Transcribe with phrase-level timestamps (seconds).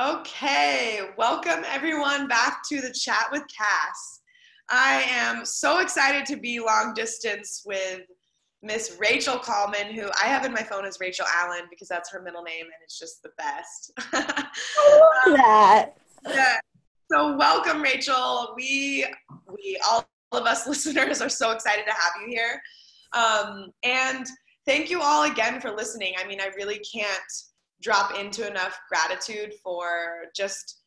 [0.00, 4.20] Okay, welcome everyone back to the chat with Cass.
[4.70, 8.00] I am so excited to be long distance with
[8.62, 12.22] Miss Rachel Kalman, who I have in my phone as Rachel Allen because that's her
[12.22, 13.92] middle name and it's just the best.
[14.14, 15.90] I love that.
[16.26, 16.58] yeah.
[17.12, 18.54] So welcome, Rachel.
[18.56, 19.04] We
[19.52, 22.62] we all of us listeners are so excited to have you here.
[23.12, 24.26] Um, and
[24.66, 26.14] thank you all again for listening.
[26.18, 27.20] I mean, I really can't
[27.82, 30.80] drop into enough gratitude for just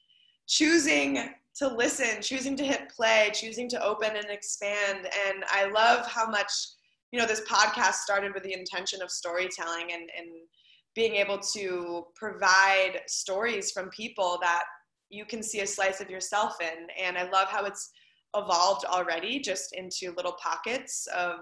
[0.47, 5.07] choosing to listen, choosing to hit play, choosing to open and expand.
[5.27, 6.51] And I love how much,
[7.11, 10.27] you know, this podcast started with the intention of storytelling and, and
[10.95, 14.63] being able to provide stories from people that
[15.09, 16.87] you can see a slice of yourself in.
[17.03, 17.91] And I love how it's
[18.35, 21.39] evolved already just into little pockets of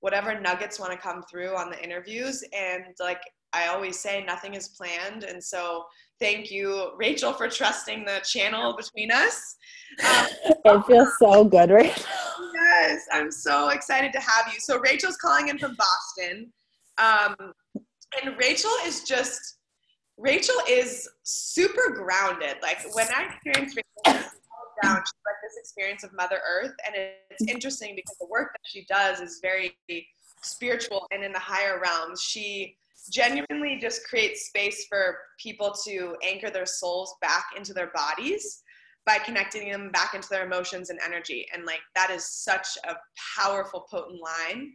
[0.00, 2.42] whatever nuggets want to come through on the interviews.
[2.52, 3.22] And like
[3.54, 5.24] I always say nothing is planned.
[5.24, 5.84] And so
[6.20, 9.56] thank you, Rachel, for trusting the channel between us.
[10.04, 10.26] Um,
[10.64, 12.50] it feels so good right now.
[12.54, 14.58] Yes, I'm so excited to have you.
[14.58, 16.52] So Rachel's calling in from Boston.
[16.98, 17.52] Um,
[18.22, 19.58] and Rachel is just,
[20.18, 22.56] Rachel is super grounded.
[22.62, 24.22] Like when I experienced Rachel
[24.82, 26.74] down, she's like this experience of Mother Earth.
[26.86, 26.94] And
[27.30, 29.76] it's interesting because the work that she does is very
[30.42, 32.20] spiritual and in the higher realms.
[32.20, 32.76] She
[33.08, 38.62] genuinely just create space for people to anchor their souls back into their bodies
[39.06, 41.46] by connecting them back into their emotions and energy.
[41.54, 42.94] And like that is such a
[43.36, 44.72] powerful potent line.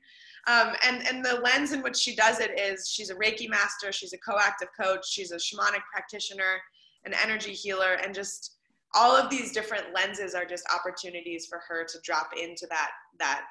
[0.47, 3.91] Um, and and the lens in which she does it is she's a reiki master
[3.91, 6.61] she's a co-active coach she's a shamanic practitioner
[7.05, 8.55] an energy healer and just
[8.95, 13.41] all of these different lenses are just opportunities for her to drop into that that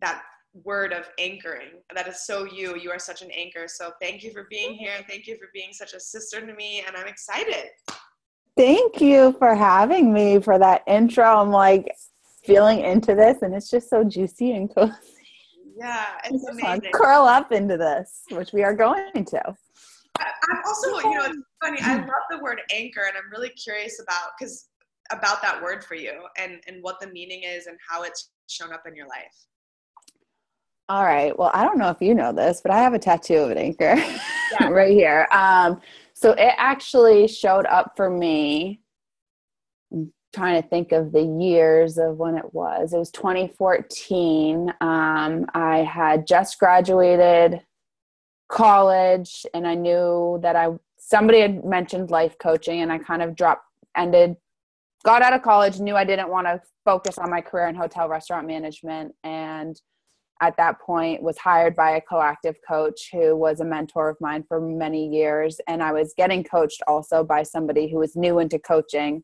[0.00, 0.22] that
[0.54, 1.80] word of anchoring.
[1.94, 2.76] That is so you.
[2.76, 3.66] You are such an anchor.
[3.66, 4.92] So thank you for being here.
[5.08, 6.84] Thank you for being such a sister to me.
[6.86, 7.70] And I'm excited.
[8.56, 11.24] Thank you for having me for that intro.
[11.24, 11.94] I'm like
[12.44, 14.92] feeling into this and it's just so juicy and cozy.
[15.74, 16.90] Yeah, it's amazing.
[16.92, 19.56] Curl up into this, which we are going to.
[20.18, 21.78] I'm also, you know, it's funny.
[21.82, 24.68] I love the word anchor, and I'm really curious about because
[25.10, 28.72] about that word for you and and what the meaning is and how it's shown
[28.72, 29.34] up in your life.
[30.92, 31.36] All right.
[31.38, 33.56] Well, I don't know if you know this, but I have a tattoo of an
[33.56, 33.94] anchor
[34.60, 34.68] yeah.
[34.68, 35.26] right here.
[35.32, 35.80] Um,
[36.12, 38.78] so it actually showed up for me.
[39.90, 42.92] I'm trying to think of the years of when it was.
[42.92, 44.74] It was 2014.
[44.82, 47.62] Um, I had just graduated
[48.50, 53.34] college, and I knew that I somebody had mentioned life coaching, and I kind of
[53.34, 53.64] dropped
[53.96, 54.36] ended
[55.06, 58.08] got out of college knew i didn't want to focus on my career in hotel
[58.08, 59.80] restaurant management and
[60.42, 64.44] at that point was hired by a coactive coach who was a mentor of mine
[64.46, 65.60] for many years.
[65.68, 69.22] And i was getting coached also by somebody who was new into coaching.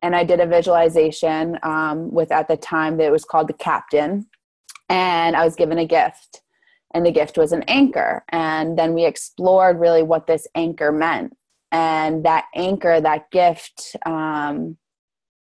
[0.00, 3.54] And i did a visualization um, with at the time that it was called the
[3.54, 4.26] captain.
[4.88, 6.42] And i was given a gift.
[6.94, 8.24] And the gift was an anchor.
[8.28, 11.36] And then we explored really what this anchor meant.
[11.72, 14.76] And that anchor that gift um,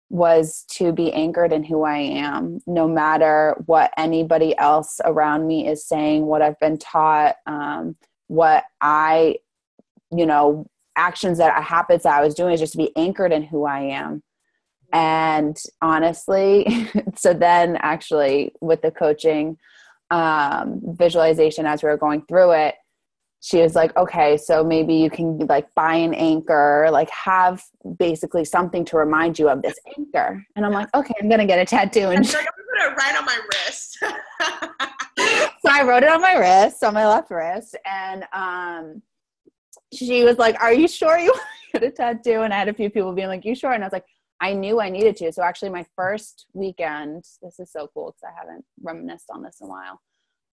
[0.09, 5.67] was to be anchored in who I am, no matter what anybody else around me
[5.67, 7.95] is saying, what I've been taught, um,
[8.27, 9.37] what I,
[10.11, 13.31] you know, actions that I, habits that I was doing is just to be anchored
[13.31, 14.21] in who I am.
[14.91, 19.57] And honestly, so then actually with the coaching
[20.11, 22.75] um, visualization as we were going through it,
[23.43, 27.61] she was like, okay, so maybe you can like buy an anchor, like have
[27.99, 30.41] basically something to remind you of this anchor.
[30.55, 33.37] And I'm like, okay, I'm gonna get a tattoo and put it right on my
[33.51, 33.97] wrist.
[34.01, 39.01] so I wrote it on my wrist, on my left wrist, and um,
[39.91, 41.43] she was like, "Are you sure you want
[41.73, 43.83] to get a tattoo?" And I had a few people being like, "You sure?" And
[43.83, 44.05] I was like,
[44.39, 48.23] "I knew I needed to." So actually, my first weekend, this is so cool because
[48.23, 49.99] I haven't reminisced on this in a while.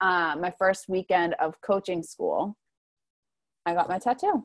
[0.00, 2.56] Uh, my first weekend of coaching school,
[3.66, 4.44] I got my tattoo.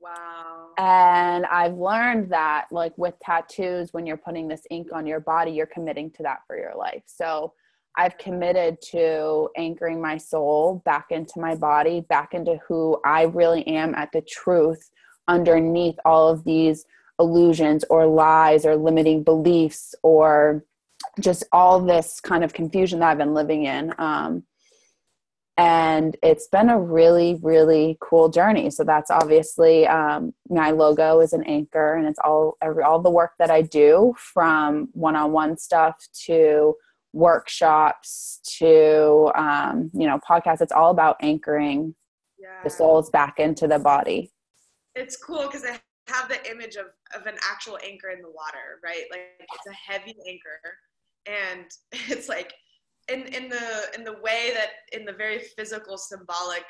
[0.00, 0.70] Wow.
[0.76, 5.52] And I've learned that, like with tattoos, when you're putting this ink on your body,
[5.52, 7.02] you're committing to that for your life.
[7.06, 7.54] So
[7.96, 13.66] I've committed to anchoring my soul back into my body, back into who I really
[13.66, 14.90] am at the truth
[15.28, 16.84] underneath all of these
[17.18, 20.64] illusions or lies or limiting beliefs or
[21.20, 23.94] just all this kind of confusion that I've been living in.
[23.98, 24.42] Um,
[25.56, 31.32] and it's been a really really cool journey so that's obviously um, my logo is
[31.32, 35.96] an anchor and it's all every all the work that i do from one-on-one stuff
[36.12, 36.74] to
[37.12, 41.94] workshops to um, you know podcasts it's all about anchoring
[42.38, 42.62] yeah.
[42.64, 44.32] the souls back into the body
[44.96, 46.86] it's cool because i have the image of,
[47.18, 49.04] of an actual anchor in the water, right?
[49.10, 50.60] Like it's a heavy anchor
[51.26, 51.66] and
[52.10, 52.54] it's like
[53.08, 56.64] in, in the in the way that in the very physical symbolic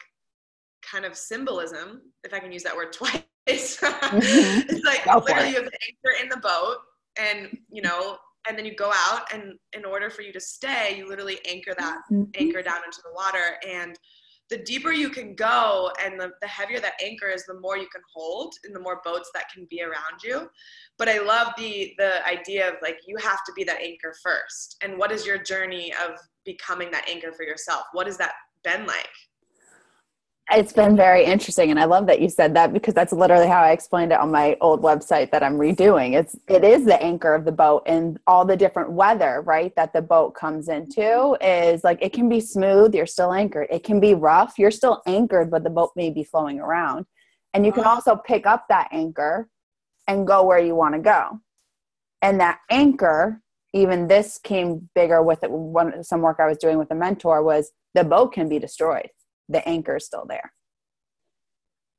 [0.82, 4.68] kind of symbolism, if I can use that word twice, mm-hmm.
[4.68, 6.78] it's like Go literally you have the anchor in the boat
[7.18, 8.16] and you know
[8.48, 11.74] and then you go out and in order for you to stay you literally anchor
[11.78, 12.24] that mm-hmm.
[12.34, 13.98] anchor down into the water and
[14.50, 17.88] the deeper you can go and the, the heavier that anchor is the more you
[17.88, 20.48] can hold and the more boats that can be around you.
[20.98, 24.76] But i love the the idea of like you have to be that anchor first.
[24.82, 27.84] And what is your journey of becoming that anchor for yourself?
[27.92, 28.32] What has that
[28.62, 29.08] been like
[30.52, 33.62] it's been very interesting and i love that you said that because that's literally how
[33.62, 36.14] i explained it on my old website that i'm redoing.
[36.14, 39.92] It's it is the anchor of the boat and all the different weather right that
[39.92, 43.68] the boat comes into is like it can be smooth you're still anchored.
[43.70, 47.06] It can be rough you're still anchored but the boat may be flowing around.
[47.54, 47.94] And you can uh-huh.
[47.94, 49.48] also pick up that anchor
[50.08, 51.40] and go where you want to go.
[52.20, 53.40] And that anchor
[53.72, 57.42] even this came bigger with it one some work i was doing with a mentor
[57.42, 59.08] was the boat can be destroyed
[59.48, 60.52] the anchor is still there.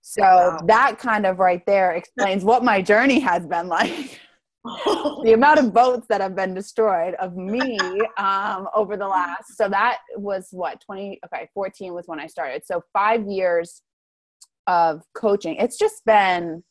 [0.02, 0.60] So wow.
[0.68, 4.20] that kind of right there explains what my journey has been like.
[5.24, 7.78] the amount of boats that have been destroyed of me
[8.18, 12.64] um, over the last so that was what 20 okay 14 was when i started
[12.66, 13.84] so five years
[14.66, 16.64] of coaching it's just been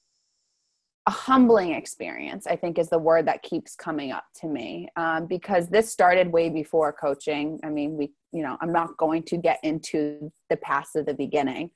[1.06, 5.26] a humbling experience i think is the word that keeps coming up to me um,
[5.26, 7.60] because this started way before coaching.
[7.62, 11.14] I mean we you know i'm not going to get into the past of the
[11.14, 11.70] beginning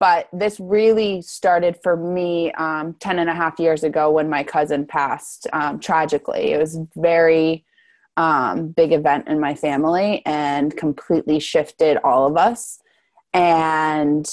[0.00, 4.44] but this really started for me um, 10 and a half years ago when my
[4.44, 6.52] cousin passed um, tragically.
[6.52, 7.64] It was very
[8.16, 12.78] um, big event in my family and completely shifted all of us.
[13.32, 14.28] And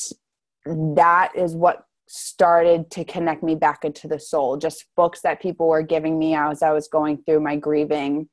[0.66, 4.58] that is what started to connect me back into the soul.
[4.58, 8.30] Just books that people were giving me as i was going through my grieving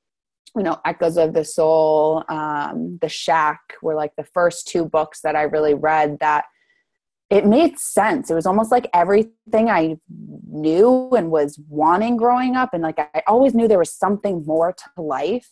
[0.57, 5.21] you know echoes of the soul um, the shack were like the first two books
[5.23, 6.45] that i really read that
[7.33, 8.31] it made sense.
[8.31, 9.97] It was almost like everything i
[10.51, 14.75] knew and was wanting growing up and like i always knew there was something more
[14.75, 15.51] to life.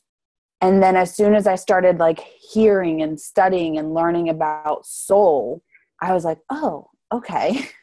[0.61, 5.63] And then as soon as i started like hearing and studying and learning about soul
[6.03, 7.67] i was like oh okay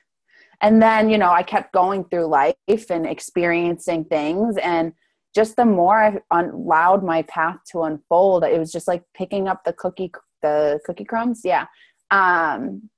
[0.61, 2.55] and then you know i kept going through life
[2.89, 4.57] and experiencing things.
[4.57, 4.93] And
[5.35, 9.63] just the more i allowed my path to unfold it was just like picking up
[9.63, 10.11] the cookie
[10.41, 11.41] the cookie crumbs.
[11.43, 11.65] Yeah.
[12.11, 12.89] Um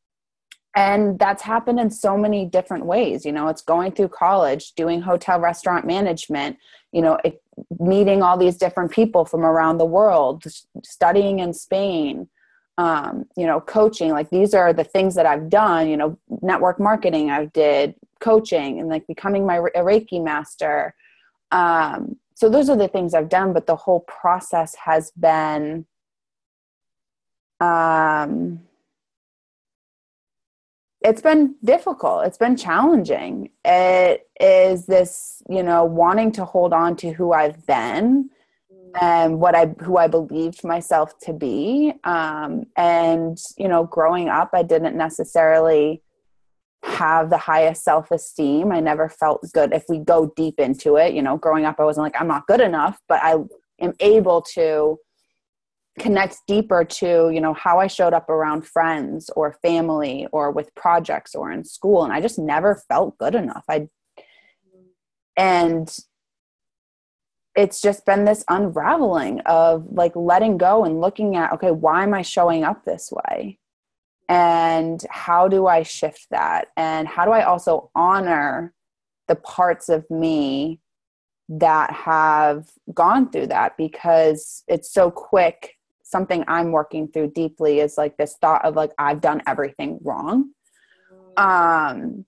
[0.75, 3.25] and that's happened in so many different ways.
[3.25, 6.57] You know it's going through college doing hotel restaurant management
[6.91, 7.41] you know it,
[7.79, 10.43] meeting all these different people from around the world
[10.83, 12.27] studying in spain
[12.79, 16.79] um, you know coaching like these are the things that i've done you know network
[16.79, 20.93] marketing i did coaching and like becoming my reiki master.
[21.51, 25.85] Um, so those are the things i've done but the whole process has been
[27.59, 28.61] um,
[31.01, 32.25] it's been difficult.
[32.25, 33.49] It's been challenging.
[33.65, 38.29] It is this you know wanting to hold on to who i've been
[38.99, 41.93] and what I who I believed myself to be.
[42.03, 46.01] Um, and you know, growing up, I didn't necessarily
[46.83, 48.71] have the highest self esteem.
[48.71, 49.73] I never felt good.
[49.73, 52.47] If we go deep into it, you know, growing up, I wasn't like I'm not
[52.47, 53.35] good enough, but I
[53.79, 54.97] am able to
[55.99, 60.73] connect deeper to you know how i showed up around friends or family or with
[60.73, 63.85] projects or in school and i just never felt good enough i
[65.35, 65.97] and
[67.59, 72.13] it's just been this unraveling of like letting go and looking at okay why am
[72.13, 73.59] i showing up this way?
[74.29, 76.69] And how do i shift that?
[76.77, 78.73] And how do i also honor
[79.27, 80.79] the parts of me
[81.49, 83.75] that have gone through that?
[83.75, 85.75] Because it's so quick.
[86.03, 90.51] Something i'm working through deeply is like this thought of like i've done everything wrong.
[91.37, 91.43] Mm.
[91.43, 92.25] um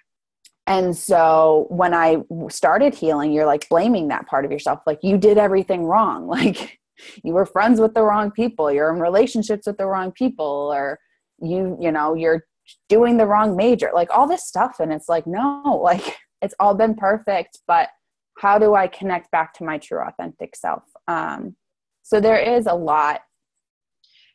[0.68, 2.18] and so when I
[2.50, 4.80] started healing, you're like blaming that part of yourself.
[4.86, 6.28] Like you did everything wrong.
[6.32, 6.80] Like
[7.24, 8.72] you were friends with the wrong people.
[8.72, 11.00] You're in relationships with the wrong people or
[11.42, 12.46] you, you know, you're
[12.90, 14.80] doing the wrong major, like all this stuff.
[14.80, 17.90] And it's like, no, like it's all been perfect, but
[18.38, 20.84] how do I connect back to my true authentic self?
[21.08, 21.56] Um,
[22.04, 23.22] so there is a lot.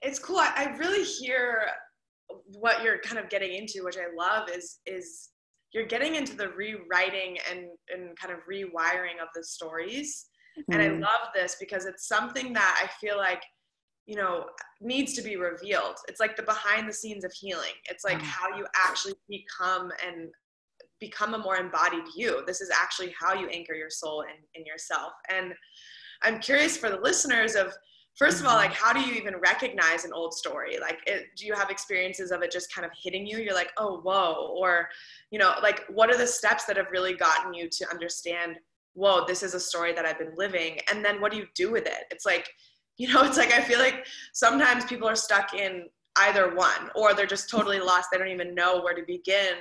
[0.02, 0.38] It's cool.
[0.38, 1.66] I, I really hear
[2.46, 5.30] what you're kind of getting into, which I love is, is
[5.72, 10.26] you're getting into the rewriting and, and kind of rewiring of the stories.
[10.58, 10.72] Mm-hmm.
[10.72, 11.02] And I mm-hmm.
[11.02, 13.42] love this because it's something that I feel like,
[14.06, 14.46] you know,
[14.80, 15.96] needs to be revealed.
[16.08, 17.72] It's like the behind the scenes of healing.
[17.90, 20.28] It's like how you actually become and
[21.00, 22.42] become a more embodied you.
[22.46, 25.12] This is actually how you anchor your soul in, in yourself.
[25.28, 25.52] And
[26.22, 27.74] I'm curious for the listeners of
[28.16, 28.84] first of all like mm-hmm.
[28.84, 30.78] how do you even recognize an old story?
[30.80, 33.38] Like it, do you have experiences of it just kind of hitting you?
[33.38, 34.88] You're like oh whoa or
[35.30, 38.56] you know like what are the steps that have really gotten you to understand
[38.94, 41.70] whoa this is a story that i've been living and then what do you do
[41.70, 42.04] with it?
[42.10, 42.48] It's like
[42.98, 45.84] you know it's like i feel like sometimes people are stuck in
[46.18, 48.08] either one or they're just totally lost.
[48.10, 49.54] They don't even know where to begin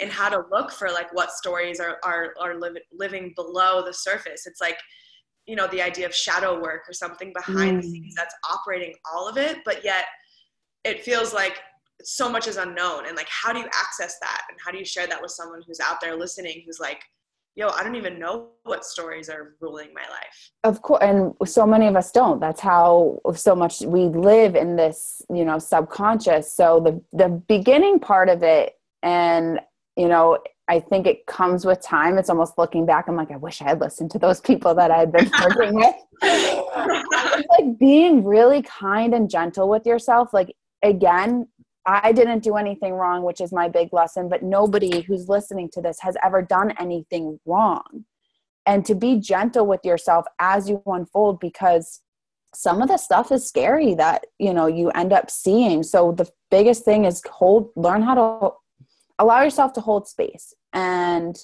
[0.00, 3.92] and how to look for like what stories are are, are li- living below the
[3.92, 4.46] surface.
[4.46, 4.78] It's like
[5.46, 7.82] you know the idea of shadow work or something behind mm.
[7.82, 10.04] the scenes that's operating all of it but yet
[10.84, 11.60] it feels like
[12.04, 13.06] so much is unknown.
[13.06, 14.42] And like how do you access that?
[14.50, 17.02] And how do you share that with someone who's out there listening who's like
[17.56, 20.50] yo i don't even know what stories are ruling my life?
[20.64, 22.40] Of course and so many of us don't.
[22.40, 26.52] That's how so much we live in this you know subconscious.
[26.52, 29.60] So the the beginning part of it and
[29.96, 30.38] you know
[30.70, 32.16] I think it comes with time.
[32.16, 33.08] It's almost looking back.
[33.08, 35.74] I'm like, I wish I had listened to those people that I had been working
[35.74, 35.96] with.
[36.22, 40.32] like being really kind and gentle with yourself.
[40.32, 41.48] Like again,
[41.86, 45.82] I didn't do anything wrong, which is my big lesson, but nobody who's listening to
[45.82, 48.04] this has ever done anything wrong.
[48.64, 52.00] And to be gentle with yourself as you unfold because
[52.54, 55.82] some of the stuff is scary that, you know, you end up seeing.
[55.82, 58.54] So the biggest thing is hold learn how to
[59.20, 61.36] allow yourself to hold space and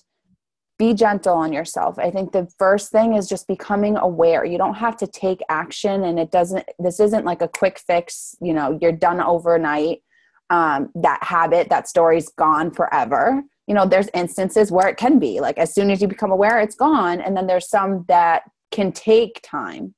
[0.79, 1.99] be gentle on yourself.
[1.99, 4.45] I think the first thing is just becoming aware.
[4.45, 8.35] You don't have to take action and it doesn't this isn't like a quick fix,
[8.41, 10.03] you know, you're done overnight.
[10.49, 13.43] Um, that habit, that story's gone forever.
[13.67, 16.61] You know, there's instances where it can be like as soon as you become aware,
[16.61, 17.21] it's gone.
[17.21, 19.95] And then there's some that can take time.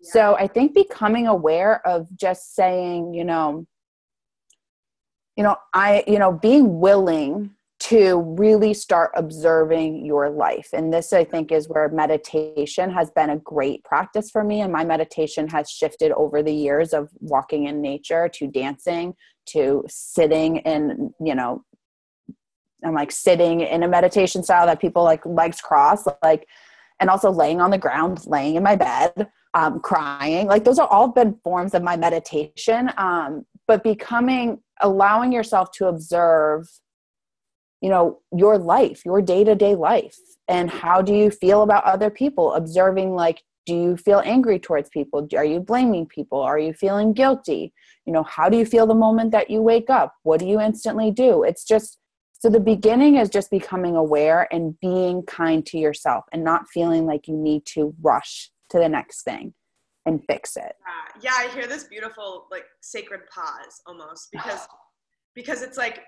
[0.00, 0.12] Yeah.
[0.12, 3.66] So I think becoming aware of just saying, you know,
[5.36, 10.70] you know, I, you know, being willing to really start observing your life.
[10.72, 14.62] And this, I think, is where meditation has been a great practice for me.
[14.62, 19.14] And my meditation has shifted over the years of walking in nature to dancing
[19.48, 21.62] to sitting in, you know,
[22.84, 26.48] I'm like sitting in a meditation style that people like legs crossed, like,
[26.98, 30.46] and also laying on the ground, laying in my bed, um, crying.
[30.46, 32.90] Like, those are all been forms of my meditation.
[32.96, 36.68] Um, but becoming, allowing yourself to observe
[37.82, 40.16] you know your life your day-to-day life.
[40.48, 42.54] And how do you feel about other people?
[42.54, 45.28] Observing like do you feel angry towards people?
[45.36, 46.40] Are you blaming people?
[46.40, 47.72] Are you feeling guilty?
[48.06, 50.14] You know how do you feel the moment that you wake up?
[50.22, 51.42] What do you instantly do?
[51.42, 51.98] It's just
[52.38, 57.06] so the beginning is just becoming aware and being kind to yourself and not feeling
[57.06, 59.54] like you need to rush to the next thing
[60.06, 60.74] and fix it
[61.20, 64.66] yeah, yeah i hear this beautiful like sacred pause almost because
[65.34, 66.00] because it's like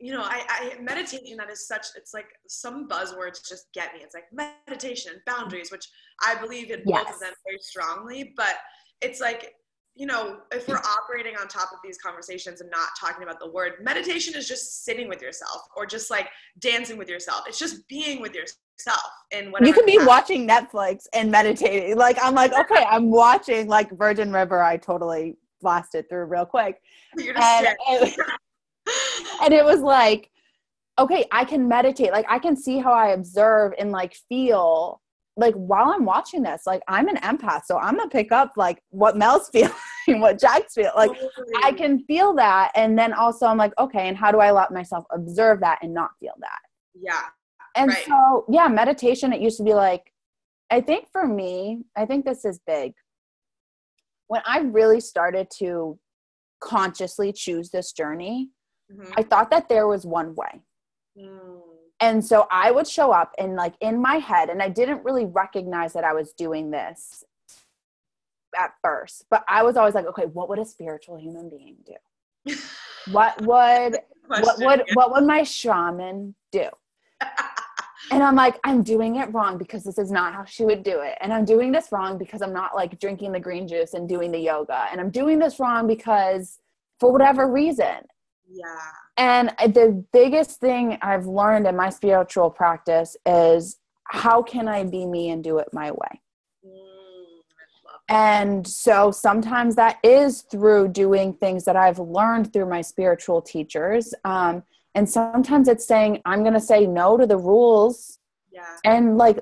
[0.00, 4.00] you know, I, I meditation that is such it's like some buzzwords just get me.
[4.02, 5.86] It's like meditation, boundaries, which
[6.24, 7.04] I believe in yes.
[7.04, 8.56] both of them very strongly, but
[9.00, 9.54] it's like
[9.98, 13.50] you know, if we're operating on top of these conversations and not talking about the
[13.50, 16.28] word, meditation is just sitting with yourself or just like
[16.60, 17.42] dancing with yourself.
[17.48, 19.02] It's just being with yourself.
[19.32, 20.06] And you can be happens.
[20.06, 21.96] watching Netflix and meditating.
[21.96, 24.62] Like I'm like, okay, I'm watching like Virgin River.
[24.62, 26.80] I totally blasted through real quick.
[27.18, 28.14] You're just and,
[29.42, 30.30] and it was like
[30.98, 35.00] okay i can meditate like i can see how i observe and like feel
[35.38, 38.82] like while i'm watching this like i'm an empath so i'm gonna pick up like
[38.90, 39.72] what mel's feeling
[40.20, 41.10] what jack's feeling like
[41.64, 44.70] i can feel that and then also i'm like okay and how do i let
[44.72, 46.58] myself observe that and not feel that
[46.94, 47.22] yeah
[47.76, 48.04] and right.
[48.06, 50.12] so yeah meditation it used to be like
[50.70, 52.92] i think for me i think this is big
[54.26, 55.98] when i really started to
[56.60, 58.50] consciously choose this journey
[58.92, 59.12] Mm-hmm.
[59.16, 60.60] I thought that there was one way.
[61.18, 61.60] Mm.
[62.00, 65.24] And so I would show up and like in my head, and I didn't really
[65.24, 67.24] recognize that I was doing this
[68.56, 72.54] at first, but I was always like, okay, what would a spiritual human being do?
[73.12, 76.68] what would what would what would my shaman do?
[78.10, 81.00] and I'm like, I'm doing it wrong because this is not how she would do
[81.00, 81.18] it.
[81.20, 84.30] And I'm doing this wrong because I'm not like drinking the green juice and doing
[84.30, 84.86] the yoga.
[84.90, 86.60] And I'm doing this wrong because
[87.00, 88.06] for whatever reason.
[88.50, 88.90] Yeah.
[89.16, 95.06] And the biggest thing I've learned in my spiritual practice is how can I be
[95.06, 96.22] me and do it my way?
[96.66, 97.42] Mm,
[98.08, 104.14] and so sometimes that is through doing things that I've learned through my spiritual teachers.
[104.24, 104.62] Um,
[104.94, 108.18] and sometimes it's saying, I'm going to say no to the rules.
[108.50, 108.76] Yeah.
[108.84, 109.40] And like,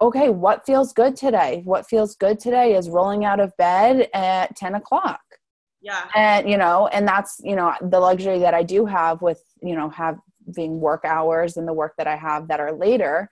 [0.00, 1.62] okay, what feels good today?
[1.64, 5.20] What feels good today is rolling out of bed at 10 o'clock
[5.84, 9.42] yeah and you know and that's you know the luxury that i do have with
[9.62, 13.30] you know having work hours and the work that I have that are later.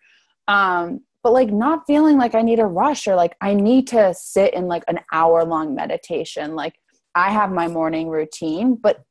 [0.49, 4.13] Um, but like not feeling like I need a rush or like I need to
[4.15, 6.57] sit in like an hour long meditation.
[6.57, 6.75] Like
[7.15, 9.05] I have my morning routine, but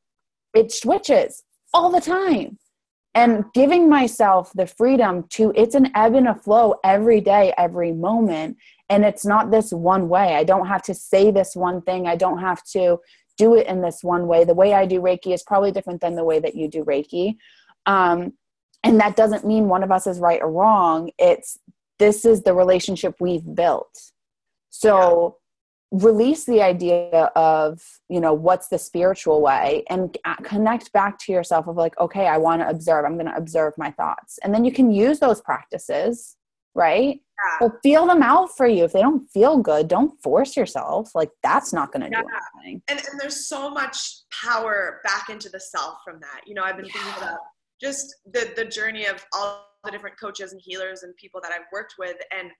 [0.53, 1.43] it switches
[1.73, 2.57] all the time.
[3.13, 7.91] And giving myself the freedom to, it's an ebb and a flow every day, every
[7.91, 8.55] moment.
[8.89, 10.35] And it's not this one way.
[10.35, 12.07] I don't have to say this one thing.
[12.07, 12.99] I don't have to
[13.37, 14.43] do it in this one way.
[14.43, 17.37] The way I do Reiki is probably different than the way that you do Reiki.
[17.85, 18.33] Um,
[18.83, 21.11] and that doesn't mean one of us is right or wrong.
[21.17, 21.57] It's
[21.99, 24.11] this is the relationship we've built.
[24.69, 25.37] So
[25.91, 25.99] yeah.
[26.03, 31.67] release the idea of, you know, what's the spiritual way and connect back to yourself
[31.67, 33.05] of like, okay, I want to observe.
[33.05, 34.39] I'm going to observe my thoughts.
[34.43, 36.37] And then you can use those practices,
[36.73, 37.19] right?
[37.43, 37.67] Yeah.
[37.67, 38.83] But feel them out for you.
[38.83, 41.11] If they don't feel good, don't force yourself.
[41.15, 42.21] Like that's not going to yeah.
[42.21, 42.27] do
[42.61, 42.81] anything.
[42.87, 46.41] And, and there's so much power back into the self from that.
[46.45, 47.39] You know, I've been thinking about
[47.81, 51.65] just the the journey of all the different coaches and healers and people that I've
[51.71, 52.51] worked with and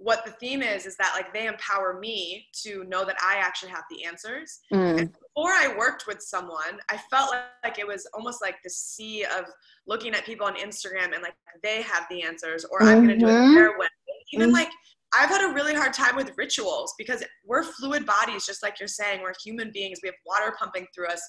[0.00, 3.70] what the theme is is that like they empower me to know that I actually
[3.70, 4.60] have the answers.
[4.72, 4.96] Mm.
[4.96, 9.24] before I worked with someone, I felt like, like it was almost like the sea
[9.24, 9.44] of
[9.86, 12.88] looking at people on Instagram and like they have the answers or mm-hmm.
[12.88, 13.54] I'm going to do it mm-hmm.
[13.54, 13.88] their way.
[14.32, 14.56] Even mm-hmm.
[14.56, 14.70] like
[15.12, 18.86] I've had a really hard time with rituals because we're fluid bodies, just like you're
[18.86, 19.22] saying.
[19.22, 19.98] We're human beings.
[20.02, 21.20] We have water pumping through us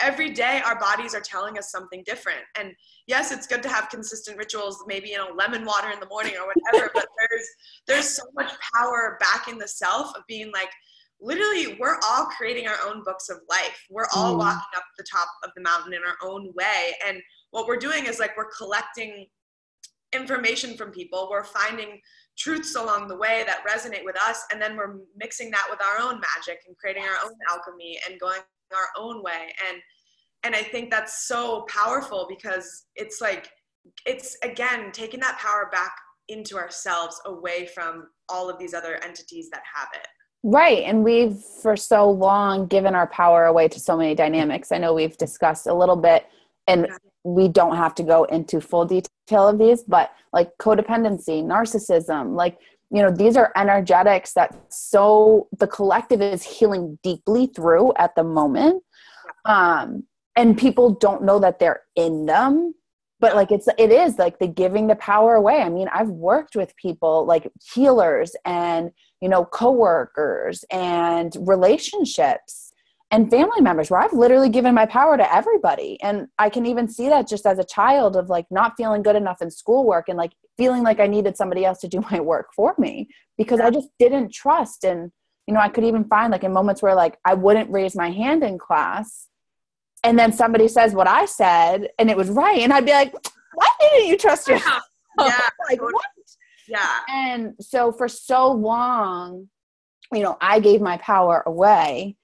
[0.00, 2.72] every day our bodies are telling us something different and
[3.06, 6.32] yes it's good to have consistent rituals maybe you know lemon water in the morning
[6.40, 7.46] or whatever but there's
[7.86, 10.70] there's so much power back in the self of being like
[11.20, 14.38] literally we're all creating our own books of life we're all mm.
[14.38, 18.06] walking up the top of the mountain in our own way and what we're doing
[18.06, 19.26] is like we're collecting
[20.12, 21.28] information from people.
[21.30, 22.00] We're finding
[22.36, 26.00] truths along the way that resonate with us and then we're mixing that with our
[26.00, 28.40] own magic and creating our own alchemy and going
[28.72, 29.52] our own way.
[29.68, 29.80] And
[30.44, 33.48] and i think that's so powerful because it's like
[34.06, 35.92] it's again taking that power back
[36.28, 40.06] into ourselves away from all of these other entities that have it.
[40.44, 40.84] Right.
[40.84, 44.72] And we've for so long given our power away to so many dynamics.
[44.72, 46.26] I know we've discussed a little bit
[46.66, 46.88] and.
[47.24, 52.58] We don't have to go into full detail of these but like codependency narcissism like
[52.90, 58.24] you know these are energetics that so the collective is healing deeply through at the
[58.24, 58.82] moment
[59.44, 60.04] um
[60.36, 62.74] and people don't know that they're in them
[63.20, 65.62] but like it's it is like the giving the power away.
[65.62, 72.71] I mean i've worked with people like healers and you know coworkers and relationships
[73.12, 76.00] and family members where I've literally given my power to everybody.
[76.02, 79.16] And I can even see that just as a child of like not feeling good
[79.16, 82.48] enough in schoolwork and like feeling like I needed somebody else to do my work
[82.56, 83.60] for me because.
[83.60, 84.82] I just didn't trust.
[84.82, 85.12] And,
[85.46, 88.10] you know, I could even find like in moments where like I wouldn't raise my
[88.10, 89.28] hand in class
[90.02, 92.60] and then somebody says what I said and it was right.
[92.60, 93.14] And I'd be like,
[93.54, 94.82] why didn't you trust yourself?
[95.18, 95.38] Yeah.
[95.68, 96.06] like, what?
[96.66, 97.00] Yeah.
[97.10, 99.50] And so for so long,
[100.10, 102.16] you know, I gave my power away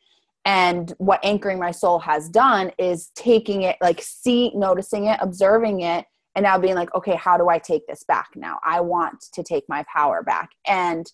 [0.49, 5.83] and what anchoring my soul has done is taking it like see noticing it observing
[5.83, 9.21] it and now being like okay how do i take this back now i want
[9.33, 11.13] to take my power back and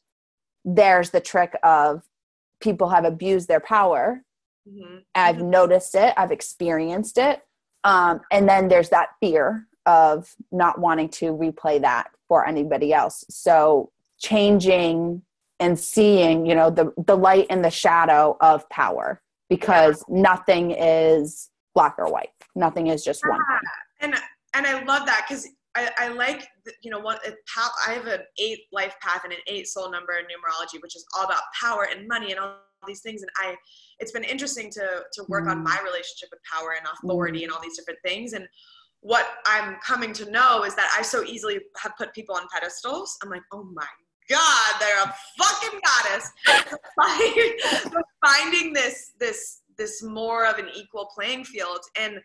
[0.65, 2.05] there's the trick of
[2.61, 4.23] people have abused their power
[4.69, 4.99] mm-hmm.
[5.17, 5.51] i've mm-hmm.
[5.51, 7.43] noticed it i've experienced it
[7.83, 13.25] um, and then there's that fear of not wanting to replay that for anybody else
[13.29, 15.21] so changing
[15.61, 20.23] and seeing you know the the light and the shadow of power because yeah.
[20.23, 22.31] nothing is black or white.
[22.55, 23.31] Nothing is just yeah.
[23.31, 23.41] one.
[23.41, 23.61] Thing.
[24.01, 24.15] And
[24.55, 26.47] and I love that because I, I like
[26.83, 27.21] you know what
[27.87, 31.05] I have an eight life path and an eight soul number in numerology, which is
[31.17, 33.23] all about power and money and all these things.
[33.23, 33.57] And I
[34.01, 35.51] it's been interesting to to work mm.
[35.51, 37.45] on my relationship with power and authority mm.
[37.45, 38.47] and all these different things and
[39.05, 43.19] what I'm coming to know is that I so easily have put people on pedestals.
[43.23, 43.85] I'm like, oh my
[44.31, 46.33] God, they're a fucking goddess.
[48.25, 51.81] finding this this this more of an equal playing field.
[51.99, 52.21] And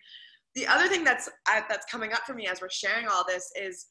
[0.55, 3.51] the other thing that's uh, that's coming up for me as we're sharing all this
[3.59, 3.87] is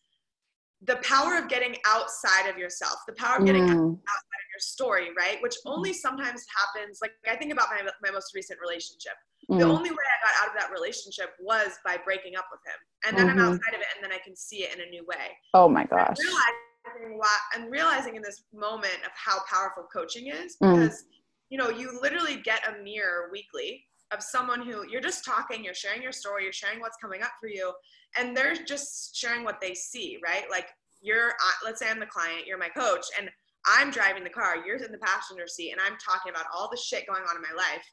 [0.82, 3.68] the power of getting outside of yourself, the power of getting mm.
[3.68, 5.38] outside of your story, right?
[5.42, 7.00] Which only sometimes happens.
[7.02, 9.14] Like I think about my my most recent relationship.
[9.50, 9.58] Mm.
[9.58, 13.08] The only way I got out of that relationship was by breaking up with him,
[13.08, 13.46] and then mm-hmm.
[13.46, 15.36] I'm outside of it, and then I can see it in a new way.
[15.54, 16.16] Oh my gosh!
[17.54, 20.74] I'm realizing in this moment of how powerful coaching is mm.
[20.74, 21.06] because mm.
[21.50, 25.74] you know you literally get a mirror weekly of someone who you're just talking, you're
[25.74, 27.72] sharing your story, you're sharing what's coming up for you,
[28.16, 30.44] and they're just sharing what they see, right?
[30.50, 30.68] Like
[31.02, 31.32] you're,
[31.64, 33.30] let's say I'm the client, you're my coach, and
[33.66, 36.78] I'm driving the car, you're in the passenger seat, and I'm talking about all the
[36.78, 37.84] shit going on in my life,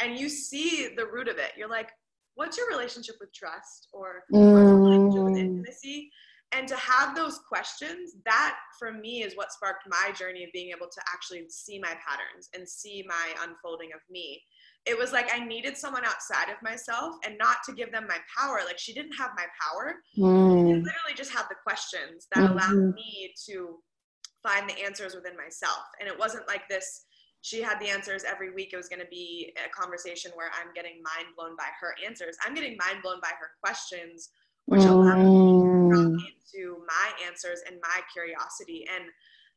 [0.00, 1.52] and you see the root of it.
[1.56, 1.90] You're like,
[2.34, 5.24] what's your relationship with trust or mm.
[5.24, 6.10] with intimacy
[6.52, 10.70] and to have those questions that for me is what sparked my journey of being
[10.70, 14.40] able to actually see my patterns and see my unfolding of me
[14.86, 18.18] it was like i needed someone outside of myself and not to give them my
[18.36, 20.68] power like she didn't have my power mm.
[20.68, 22.52] she literally just had the questions that mm-hmm.
[22.52, 23.78] allowed me to
[24.42, 27.04] find the answers within myself and it wasn't like this
[27.42, 30.72] she had the answers every week it was going to be a conversation where i'm
[30.74, 34.30] getting mind blown by her answers i'm getting mind blown by her questions
[34.66, 34.90] which mm.
[34.90, 35.69] allow me
[36.06, 38.86] into my answers and my curiosity.
[38.94, 39.04] And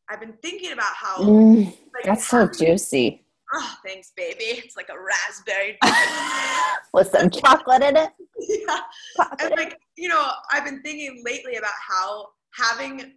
[0.10, 3.26] I've been thinking about how mm, like, that's so juicy.
[3.54, 4.44] Oh, thanks, baby.
[4.44, 5.78] It's like a raspberry
[6.94, 8.10] with some chocolate in it.
[8.46, 8.80] Yeah.
[9.16, 9.42] Chocolate.
[9.42, 13.14] And like, you know, I've been thinking lately about how having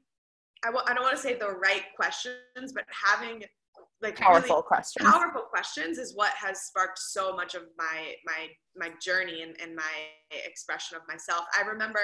[0.64, 3.42] I w- I don't want to say the right questions, but having
[4.02, 8.48] like powerful really questions powerful questions is what has sparked so much of my my
[8.76, 9.82] my journey and, and my
[10.46, 12.00] expression of myself i remember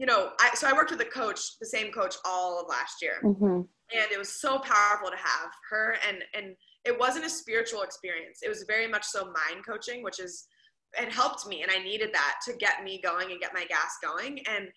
[0.00, 3.02] you know I, so i worked with a coach the same coach all of last
[3.02, 3.44] year mm-hmm.
[3.44, 8.40] and it was so powerful to have her and and it wasn't a spiritual experience
[8.42, 10.46] it was very much so mind coaching which is
[10.98, 13.98] it helped me and i needed that to get me going and get my gas
[14.02, 14.70] going and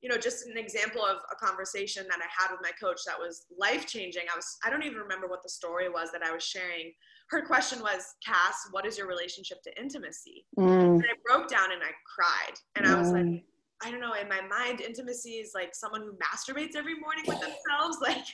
[0.00, 3.18] you know, just an example of a conversation that I had with my coach that
[3.18, 4.22] was life changing.
[4.32, 6.92] I was, I don't even remember what the story was that I was sharing.
[7.30, 10.46] Her question was, Cass, what is your relationship to intimacy?
[10.56, 10.94] Mm.
[10.94, 12.54] And I broke down and I cried.
[12.76, 12.94] And mm.
[12.94, 13.42] I was like, mm.
[13.82, 17.40] I don't know, in my mind, intimacy is like someone who masturbates every morning with
[17.40, 17.98] themselves.
[18.02, 18.24] Like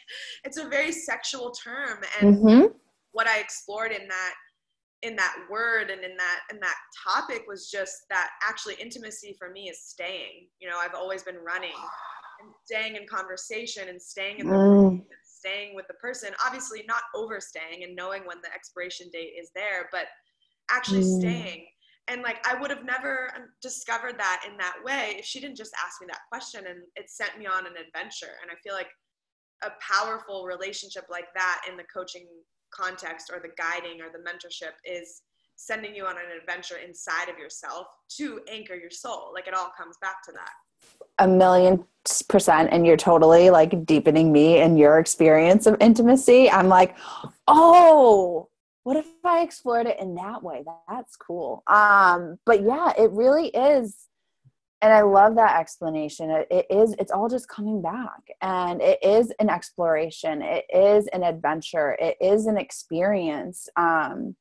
[0.44, 1.98] it's a very sexual term.
[2.20, 2.66] And mm-hmm.
[3.12, 4.34] what I explored in that
[5.04, 6.76] in that word and in that in that
[7.06, 11.36] topic was just that actually intimacy for me is staying you know i've always been
[11.36, 11.76] running
[12.40, 14.88] and staying in conversation and staying in the mm.
[14.92, 19.50] and staying with the person obviously not overstaying and knowing when the expiration date is
[19.54, 20.06] there but
[20.70, 21.20] actually mm.
[21.20, 21.66] staying
[22.08, 25.56] and like i would have never um, discovered that in that way if she didn't
[25.56, 28.74] just ask me that question and it sent me on an adventure and i feel
[28.74, 28.90] like
[29.64, 32.26] a powerful relationship like that in the coaching
[32.70, 35.22] context or the guiding or the mentorship is
[35.56, 37.86] sending you on an adventure inside of yourself
[38.16, 39.30] to anchor your soul.
[39.32, 40.50] Like it all comes back to that.
[41.18, 41.84] A million
[42.28, 42.70] percent.
[42.72, 46.50] And you're totally like deepening me and your experience of intimacy.
[46.50, 46.96] I'm like,
[47.46, 48.48] oh,
[48.84, 50.62] what if I explored it in that way?
[50.88, 51.62] That's cool.
[51.66, 54.08] Um, but yeah, it really is.
[54.82, 56.28] And i love that explanation.
[56.30, 58.20] It, it is it's all just coming back.
[58.42, 60.42] And it is an exploration.
[60.42, 61.96] It is an adventure.
[61.98, 63.68] It is an experience.
[63.76, 64.36] Um,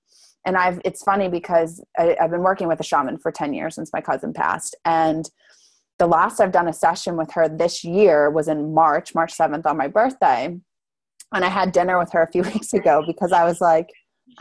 [0.45, 3.75] and i've it's funny because I, i've been working with a shaman for 10 years
[3.75, 4.75] since my cousin passed.
[4.83, 5.29] And
[5.99, 9.65] the last i've done a session with her this year was in march march 7th
[9.65, 10.59] on my birthday.
[11.33, 13.87] And i had dinner with her a few weeks ago because i was like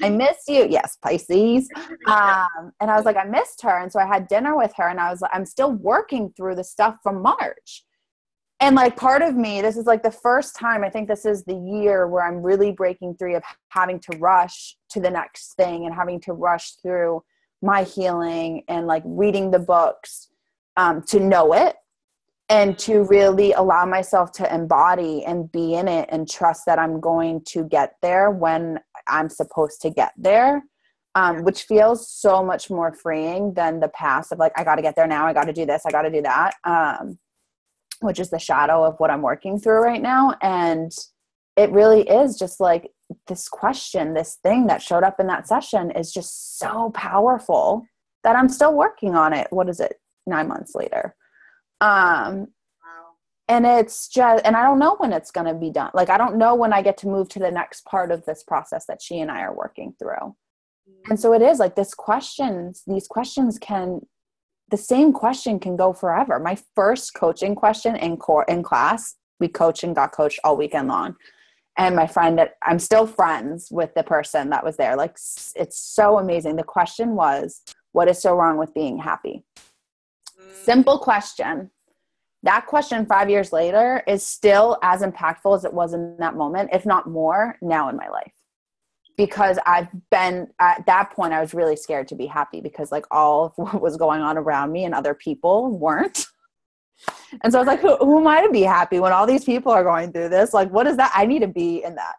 [0.01, 0.67] I missed you.
[0.69, 1.69] Yes, Pisces.
[2.07, 3.79] Um, and I was like, I missed her.
[3.79, 6.57] And so I had dinner with her and I was like, I'm still working through
[6.57, 7.85] the stuff from March.
[8.61, 11.43] And like part of me, this is like the first time I think this is
[11.43, 15.85] the year where I'm really breaking through of having to rush to the next thing
[15.85, 17.25] and having to rush through
[17.61, 20.29] my healing and like reading the books
[20.77, 21.75] um, to know it
[22.49, 27.01] and to really allow myself to embody and be in it and trust that I'm
[27.01, 28.79] going to get there when
[29.09, 30.63] I'm supposed to get there.
[31.15, 34.83] Um, which feels so much more freeing than the past of like, I got to
[34.83, 35.27] get there now.
[35.27, 35.83] I got to do this.
[35.85, 36.55] I got to do that.
[36.65, 37.19] Um,
[38.01, 40.35] which is the shadow of what I'm working through right now.
[40.41, 40.91] And
[41.57, 42.91] it really is just like
[43.27, 47.85] this question, this thing that showed up in that session is just so powerful
[48.25, 49.49] that I'm still working on it.
[49.51, 50.01] What is it?
[50.27, 51.15] Nine months later.
[51.81, 52.49] Um,
[53.53, 55.91] and it's just and i don't know when it's going to be done.
[55.93, 58.43] Like i don't know when i get to move to the next part of this
[58.43, 60.35] process that she and i are working through.
[61.09, 64.01] And so it is like this questions these questions can
[64.71, 66.39] the same question can go forever.
[66.39, 70.89] My first coaching question in core in class we coached and got coached all weekend
[70.89, 71.17] long.
[71.77, 74.97] And my friend that i'm still friends with the person that was there.
[74.97, 75.17] Like
[75.63, 76.57] it's so amazing.
[76.57, 77.61] The question was
[77.93, 79.45] what is so wrong with being happy?
[80.65, 81.71] Simple question
[82.43, 86.71] that question five years later is still as impactful as it was in that moment,
[86.73, 88.33] if not more, now in my life.
[89.17, 93.05] Because I've been at that point, I was really scared to be happy because, like,
[93.11, 96.27] all of what was going on around me and other people weren't.
[97.43, 99.45] And so I was like, who, who am I to be happy when all these
[99.45, 100.55] people are going through this?
[100.55, 101.13] Like, what is that?
[101.15, 102.15] I need to be in that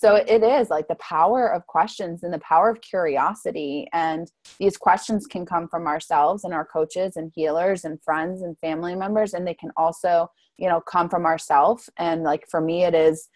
[0.00, 4.76] so it is like the power of questions and the power of curiosity and these
[4.76, 9.34] questions can come from ourselves and our coaches and healers and friends and family members
[9.34, 13.28] and they can also you know come from ourselves and like for me it is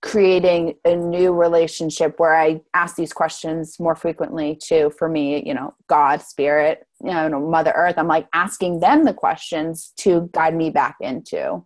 [0.00, 5.54] creating a new relationship where I ask these questions more frequently to, for me, you
[5.54, 7.96] know, God, spirit, you know, Mother Earth.
[7.98, 11.64] I'm like asking them the questions to guide me back into.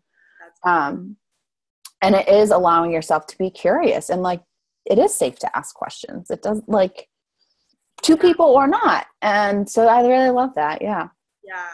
[0.65, 1.17] Um,
[2.03, 4.43] and it is allowing yourself to be curious and like
[4.85, 6.31] it is safe to ask questions.
[6.31, 7.09] It does like
[8.03, 9.07] two people or not.
[9.23, 10.83] And so I really love that.
[10.83, 11.09] Yeah.
[11.45, 11.69] Yeah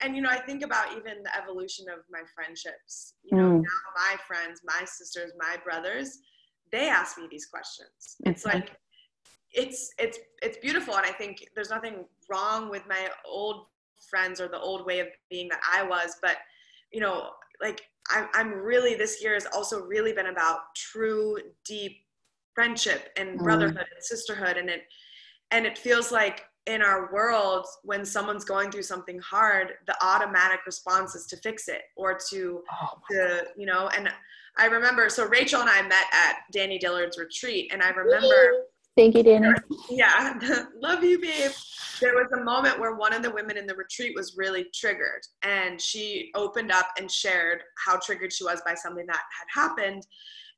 [0.00, 3.62] and you know i think about even the evolution of my friendships you know mm.
[3.62, 6.18] now my friends my sisters my brothers
[6.72, 8.72] they ask me these questions it's like
[9.52, 13.66] it's it's it's beautiful and i think there's nothing wrong with my old
[14.10, 16.36] friends or the old way of being that i was but
[16.92, 17.30] you know
[17.62, 21.96] like i'm, I'm really this year has also really been about true deep
[22.54, 23.42] friendship and mm.
[23.42, 23.94] brotherhood mm.
[23.94, 24.82] and sisterhood and it
[25.50, 30.60] and it feels like in our world when someone's going through something hard the automatic
[30.66, 34.08] response is to fix it or to oh to you know and
[34.58, 38.64] i remember so rachel and i met at danny dillard's retreat and i remember
[38.96, 39.48] thank you danny
[39.90, 40.38] yeah
[40.82, 41.50] love you babe
[42.00, 45.22] there was a moment where one of the women in the retreat was really triggered
[45.42, 50.06] and she opened up and shared how triggered she was by something that had happened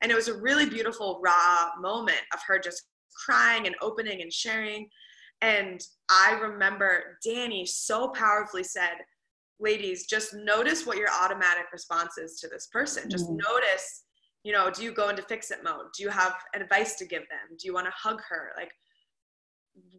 [0.02, 2.84] and it was a really beautiful raw moment of her just
[3.26, 4.88] crying and opening and sharing
[5.40, 8.94] and I remember Danny so powerfully said,
[9.60, 13.08] ladies, just notice what your automatic response is to this person.
[13.08, 13.36] Just mm-hmm.
[13.36, 14.04] notice,
[14.48, 15.92] you know, do you go into fix it mode?
[15.94, 17.58] Do you have advice to give them?
[17.58, 18.52] Do you want to hug her?
[18.56, 18.70] Like,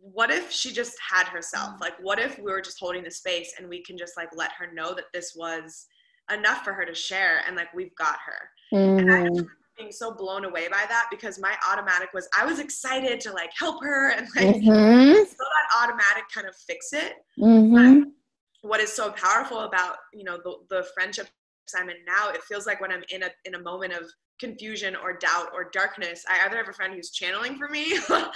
[0.02, 1.76] what if she just had herself?
[1.80, 4.52] Like, what if we were just holding the space and we can just like let
[4.54, 5.86] her know that this was
[6.34, 8.76] enough for her to share and like we've got her.
[8.76, 9.00] Mm-hmm.
[9.00, 9.46] And I mm-hmm
[9.78, 13.50] being so blown away by that because my automatic was I was excited to like
[13.58, 15.14] help her and like mm-hmm.
[15.14, 17.14] so that automatic kind of fix it.
[17.40, 18.10] Mm-hmm.
[18.62, 21.30] what is so powerful about you know the, the friendships
[21.78, 24.96] I'm in now, it feels like when I'm in a in a moment of confusion
[24.96, 28.32] or doubt or darkness, I either have a friend who's channeling for me or a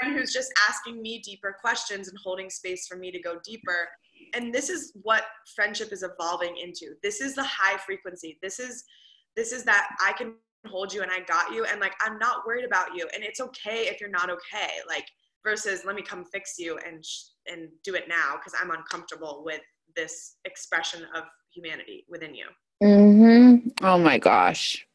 [0.00, 3.88] friend who's just asking me deeper questions and holding space for me to go deeper.
[4.34, 5.24] And this is what
[5.54, 6.94] friendship is evolving into.
[7.02, 8.38] This is the high frequency.
[8.42, 8.84] This is
[9.36, 10.34] this is that I can
[10.66, 13.40] hold you and I got you and like I'm not worried about you and it's
[13.40, 15.06] okay if you're not okay like
[15.44, 19.42] versus let me come fix you and sh- and do it now because I'm uncomfortable
[19.44, 19.60] with
[19.96, 22.46] this expression of humanity within you.
[22.82, 23.68] Mm-hmm.
[23.82, 24.86] Oh my gosh.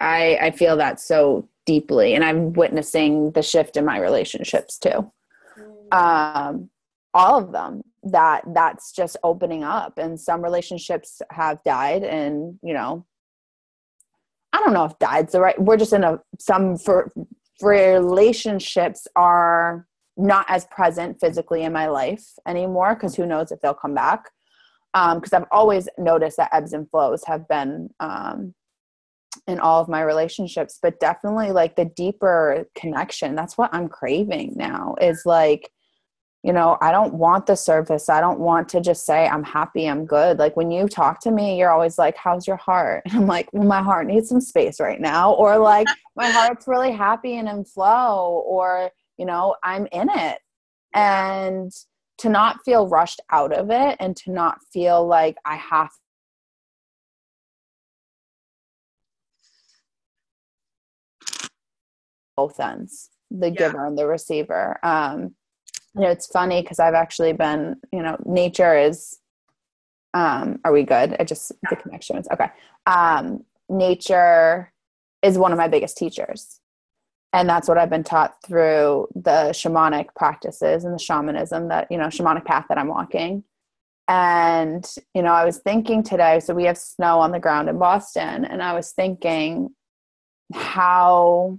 [0.00, 5.10] I I feel that so deeply and I'm witnessing the shift in my relationships too.
[5.58, 5.94] Mm.
[5.94, 6.70] Um
[7.14, 12.74] all of them that that's just opening up and some relationships have died and you
[12.74, 13.06] know
[14.56, 15.60] I don't know if died's the right.
[15.60, 17.12] We're just in a some for,
[17.60, 23.60] for relationships are not as present physically in my life anymore because who knows if
[23.60, 24.30] they'll come back.
[25.14, 28.54] Because um, I've always noticed that ebbs and flows have been um,
[29.46, 33.34] in all of my relationships, but definitely like the deeper connection.
[33.34, 34.94] That's what I'm craving now.
[35.00, 35.70] Is like
[36.46, 38.08] you know, I don't want the surface.
[38.08, 40.38] I don't want to just say, I'm happy, I'm good.
[40.38, 43.02] Like when you talk to me, you're always like, How's your heart?
[43.06, 45.32] And I'm like, Well, my heart needs some space right now.
[45.32, 48.44] Or like, my heart's really happy and in flow.
[48.46, 50.38] Or, you know, I'm in it.
[50.94, 51.72] And
[52.18, 55.90] to not feel rushed out of it and to not feel like I have
[62.36, 63.56] both ends the yeah.
[63.56, 64.78] giver and the receiver.
[64.82, 65.34] Um
[65.94, 69.18] you know it's funny because i've actually been you know nature is
[70.12, 71.16] um are we good?
[71.18, 72.48] I just the connection is okay.
[72.86, 74.72] Um nature
[75.22, 76.60] is one of my biggest teachers
[77.36, 81.98] and that's what i've been taught through the shamanic practices and the shamanism that you
[81.98, 83.44] know shamanic path that i'm walking
[84.08, 87.78] and you know i was thinking today so we have snow on the ground in
[87.78, 89.68] boston and i was thinking
[90.54, 91.58] how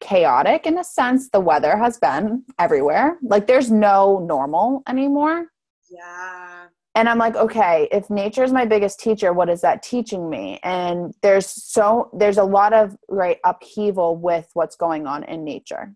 [0.00, 3.18] chaotic in a sense the weather has been everywhere.
[3.22, 5.46] Like there's no normal anymore.
[5.90, 6.66] Yeah.
[6.98, 10.58] And I'm like, okay, if nature is my biggest teacher, what is that teaching me?
[10.64, 15.94] And there's so there's a lot of right upheaval with what's going on in nature.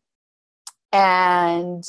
[0.93, 1.83] And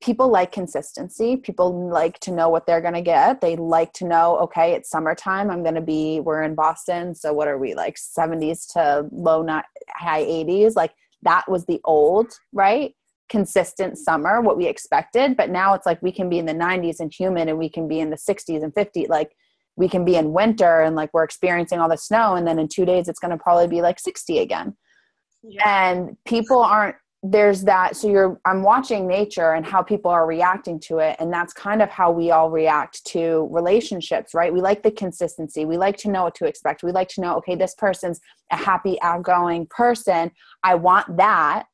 [0.00, 1.36] people like consistency.
[1.36, 3.42] People like to know what they're going to get.
[3.42, 5.50] They like to know, okay, it's summertime.
[5.50, 7.14] I'm going to be, we're in Boston.
[7.14, 10.74] So what are we like 70s to low, not high 80s?
[10.74, 12.94] Like that was the old, right?
[13.28, 15.36] Consistent summer, what we expected.
[15.36, 17.88] But now it's like we can be in the 90s and humid and we can
[17.88, 19.08] be in the 60s and 50s.
[19.08, 19.34] Like
[19.76, 22.34] we can be in winter and like we're experiencing all the snow.
[22.34, 24.76] And then in two days, it's going to probably be like 60 again.
[25.42, 25.90] Yeah.
[25.90, 30.78] And people aren't there's that so you're i'm watching nature and how people are reacting
[30.78, 34.82] to it and that's kind of how we all react to relationships right we like
[34.82, 37.74] the consistency we like to know what to expect we like to know okay this
[37.76, 38.20] person's
[38.52, 40.30] a happy outgoing person
[40.64, 41.64] i want that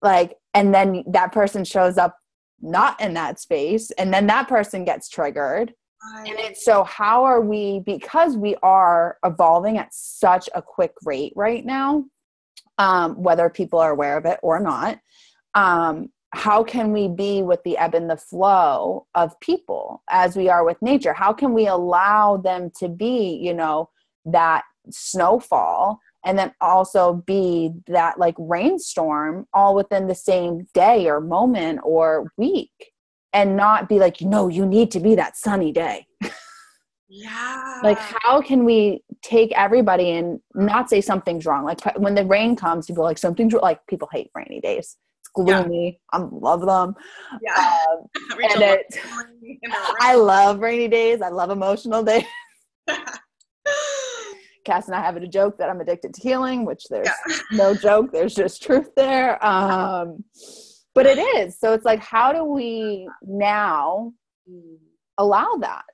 [0.00, 2.16] like and then that person shows up
[2.60, 5.74] not in that space and then that person gets triggered
[6.14, 6.28] right.
[6.28, 11.32] and it's so how are we because we are evolving at such a quick rate
[11.36, 12.04] right now
[12.78, 14.98] um, whether people are aware of it or not.
[15.54, 20.48] Um, how can we be with the ebb and the flow of people as we
[20.48, 21.14] are with nature?
[21.14, 23.88] How can we allow them to be, you know,
[24.26, 31.20] that snowfall and then also be that like rainstorm all within the same day or
[31.20, 32.92] moment or week
[33.32, 36.06] and not be like, no, you need to be that sunny day.
[37.08, 37.80] Yeah.
[37.84, 41.64] Like, how can we take everybody and not say something's wrong?
[41.64, 44.96] Like, when the rain comes, people like something's like people hate rainy days.
[45.20, 46.00] It's gloomy.
[46.12, 46.18] Yeah.
[46.18, 46.96] I love them.
[47.40, 47.84] Yeah.
[47.90, 48.06] Um,
[48.52, 48.98] and it,
[50.00, 51.22] I love rainy days.
[51.22, 52.24] I love emotional days.
[54.66, 57.36] Cass and I have it a joke that I'm addicted to healing, which there's yeah.
[57.52, 58.12] no joke.
[58.12, 59.42] There's just truth there.
[59.44, 60.24] Um,
[60.94, 61.58] but it is.
[61.58, 64.12] So it's like, how do we now
[65.18, 65.84] allow that?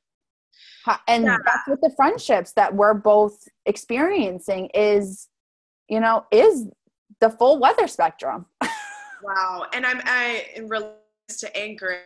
[1.06, 1.36] and yeah.
[1.44, 5.28] that's what the friendships that we're both experiencing is
[5.88, 6.66] you know is
[7.20, 8.46] the full weather spectrum
[9.22, 10.96] wow and i'm i in relation
[11.28, 11.98] to anchor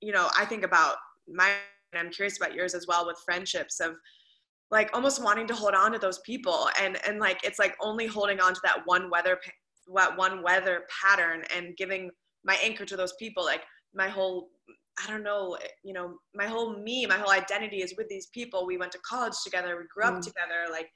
[0.00, 0.96] you know i think about
[1.28, 1.52] my
[1.92, 3.94] and i'm curious about yours as well with friendships of
[4.70, 8.06] like almost wanting to hold on to those people and and like it's like only
[8.06, 9.38] holding on to that one weather
[9.86, 12.10] what one weather pattern and giving
[12.44, 13.62] my anchor to those people like
[13.94, 14.48] my whole
[15.04, 18.66] I don't know, you know, my whole me, my whole identity is with these people.
[18.66, 20.24] We went to college together, we grew up mm.
[20.24, 20.70] together.
[20.70, 20.88] Like,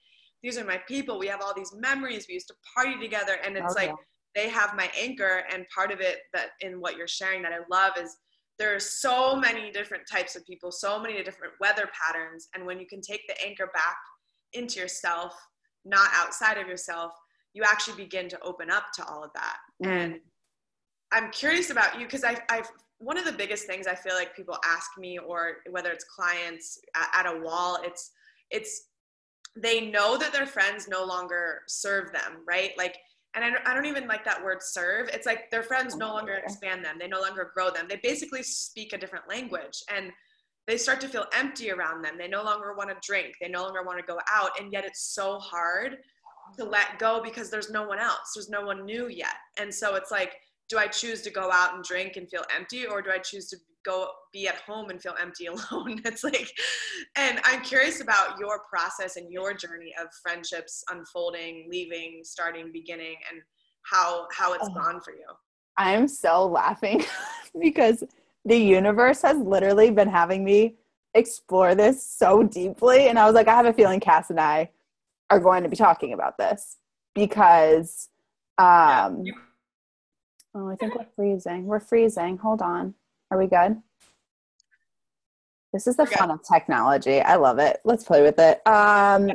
[0.43, 1.19] these are my people.
[1.19, 2.27] We have all these memories.
[2.27, 3.37] We used to party together.
[3.45, 3.89] And it's okay.
[3.89, 3.97] like
[4.35, 5.43] they have my anchor.
[5.53, 8.17] And part of it that in what you're sharing that I love is
[8.61, 12.49] there are so many different types of people, so many different weather patterns.
[12.55, 13.97] And when you can take the anchor back
[14.53, 15.35] into yourself,
[15.87, 17.13] not outside of yourself,
[17.55, 19.57] you actually begin to open up to all of that.
[19.83, 19.89] Mm.
[19.89, 20.21] And
[21.11, 24.59] I'm curious about you because I've one of the biggest things I feel like people
[24.63, 26.79] ask me, or whether it's clients
[27.15, 28.11] at, a wall, it's
[28.51, 28.89] it's
[29.57, 32.73] they know that their friends no longer serve them, right?
[32.77, 32.99] Like,
[33.35, 35.09] and I don't, I don't even like that word serve.
[35.13, 36.97] It's like their friends no longer expand them.
[36.99, 37.87] They no longer grow them.
[37.89, 40.11] They basically speak a different language, and
[40.67, 42.19] they start to feel empty around them.
[42.19, 43.35] They no longer want to drink.
[43.41, 45.99] They no longer want to go out, and yet it's so hard
[46.59, 48.33] to let go because there's no one else.
[48.35, 50.35] There's no one new yet, and so it's like
[50.71, 53.49] do I choose to go out and drink and feel empty or do I choose
[53.49, 56.01] to go be at home and feel empty alone?
[56.05, 56.51] it's like,
[57.17, 63.17] and I'm curious about your process and your journey of friendships unfolding, leaving, starting, beginning,
[63.31, 63.41] and
[63.83, 64.75] how how it's oh.
[64.75, 65.27] gone for you.
[65.77, 67.05] I'm so laughing
[67.61, 68.05] because
[68.45, 70.77] the universe has literally been having me
[71.15, 73.09] explore this so deeply.
[73.09, 74.71] And I was like, I have a feeling Cass and I
[75.31, 76.77] are going to be talking about this
[77.15, 78.09] because
[78.59, 79.33] um, yeah,
[80.55, 81.67] Oh, I think we're freezing.
[81.67, 82.39] We're freezing.
[82.39, 82.95] Hold on.
[83.31, 83.77] Are we good?
[85.73, 87.21] This is the fun of technology.
[87.21, 87.79] I love it.
[87.85, 88.61] Let's play with it.
[88.67, 89.35] Um, yeah.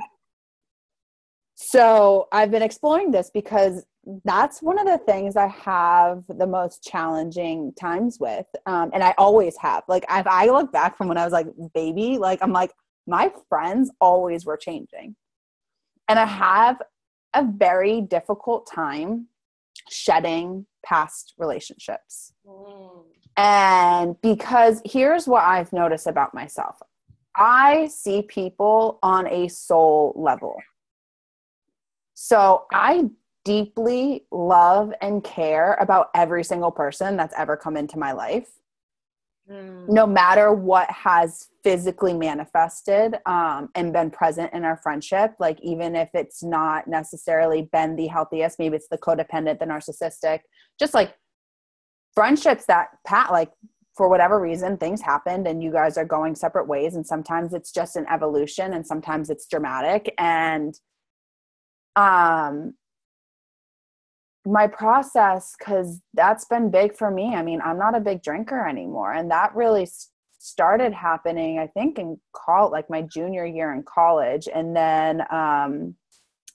[1.55, 3.86] So I've been exploring this because
[4.25, 8.45] that's one of the things I have the most challenging times with.
[8.65, 9.84] Um, and I always have.
[9.88, 12.71] Like, if I look back from when I was like baby, like, I'm like,
[13.08, 15.15] my friends always were changing.
[16.10, 16.81] And I have
[17.34, 19.27] a very difficult time
[19.89, 22.34] shedding past relationships.
[22.45, 23.03] Mm.
[23.38, 26.78] And because here's what I've noticed about myself
[27.36, 30.56] I see people on a soul level.
[32.13, 33.10] So I
[33.45, 38.50] deeply love and care about every single person that's ever come into my life
[39.50, 39.88] mm.
[39.88, 45.95] no matter what has physically manifested um, and been present in our friendship like even
[45.95, 50.39] if it's not necessarily been the healthiest maybe it's the codependent the narcissistic
[50.80, 51.13] just like
[52.15, 53.51] friendships that pat like
[53.95, 57.71] for whatever reason things happened and you guys are going separate ways and sometimes it's
[57.71, 60.13] just an evolution and sometimes it's dramatic.
[60.17, 60.77] And
[61.96, 62.73] um
[64.46, 67.35] my process because that's been big for me.
[67.35, 69.87] I mean i'm not a big drinker anymore and that really
[70.37, 74.50] started happening i think in call like my junior year in college.
[74.54, 75.96] And then um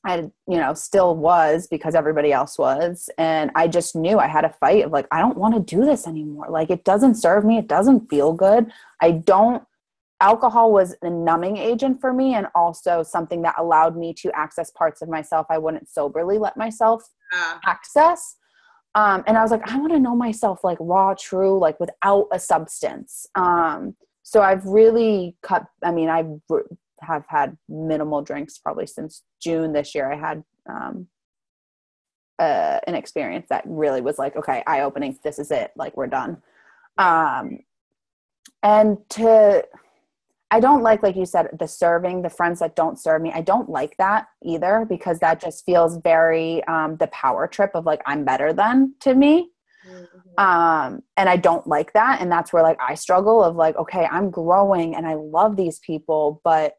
[0.04, 4.44] i you know still was because everybody else was and i just knew i had
[4.44, 7.44] a fight of like i don't want to do this anymore like it doesn't serve
[7.44, 8.70] me it doesn't feel good
[9.00, 9.62] i don't
[10.20, 14.70] alcohol was a numbing agent for me and also something that allowed me to access
[14.70, 17.02] parts of myself I wouldn't soberly let myself
[17.34, 17.58] uh.
[17.66, 18.36] access.
[18.94, 22.26] Um, and I was like, I want to know myself like raw, true, like without
[22.32, 23.26] a substance.
[23.36, 26.24] Um, so I've really cut, I mean, I
[27.00, 30.12] have had minimal drinks probably since June this year.
[30.12, 31.06] I had um,
[32.38, 35.18] uh, an experience that really was like, okay, eye opening.
[35.22, 35.72] This is it.
[35.76, 36.42] Like we're done.
[36.98, 37.60] Um,
[38.62, 39.64] and to
[40.52, 43.30] I don't like, like you said, the serving, the friends that don't serve me.
[43.32, 47.86] I don't like that either because that just feels very um, the power trip of
[47.86, 49.50] like I'm better than to me.
[49.88, 50.44] Mm-hmm.
[50.44, 52.20] Um, and I don't like that.
[52.20, 55.78] And that's where like I struggle of like, okay, I'm growing and I love these
[55.78, 56.74] people, but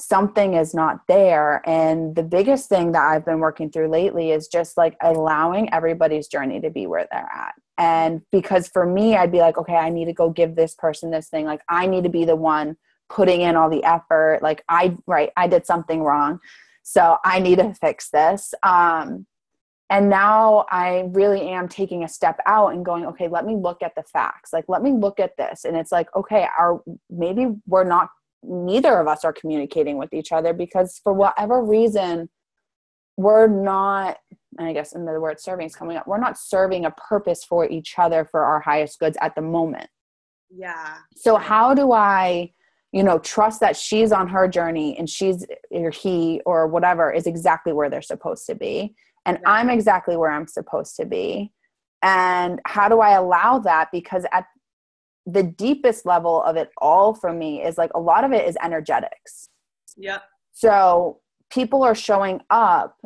[0.00, 1.62] something is not there.
[1.68, 6.28] And the biggest thing that I've been working through lately is just like allowing everybody's
[6.28, 7.54] journey to be where they're at.
[7.78, 11.10] And because for me, I'd be like, okay, I need to go give this person
[11.10, 11.44] this thing.
[11.46, 12.76] Like, I need to be the one
[13.10, 16.38] putting in all the effort like i right i did something wrong
[16.82, 19.26] so i need to fix this um,
[19.90, 23.82] and now i really am taking a step out and going okay let me look
[23.82, 26.80] at the facts like let me look at this and it's like okay our
[27.10, 28.08] maybe we're not
[28.42, 32.28] neither of us are communicating with each other because for whatever reason
[33.16, 34.16] we're not
[34.58, 37.44] and i guess in the word serving is coming up we're not serving a purpose
[37.44, 39.88] for each other for our highest goods at the moment.
[40.50, 40.96] Yeah.
[41.16, 42.52] So how do i
[42.92, 47.26] you know trust that she's on her journey and she's or he or whatever is
[47.26, 48.94] exactly where they're supposed to be?
[49.26, 51.52] And i'm exactly where i'm supposed to be.
[52.02, 53.88] And how do i allow that?
[53.92, 54.46] Because at
[55.26, 58.56] the deepest level of it all for me is like a lot of it is
[58.62, 59.48] energetics
[59.96, 60.18] yeah
[60.52, 62.96] so people are showing up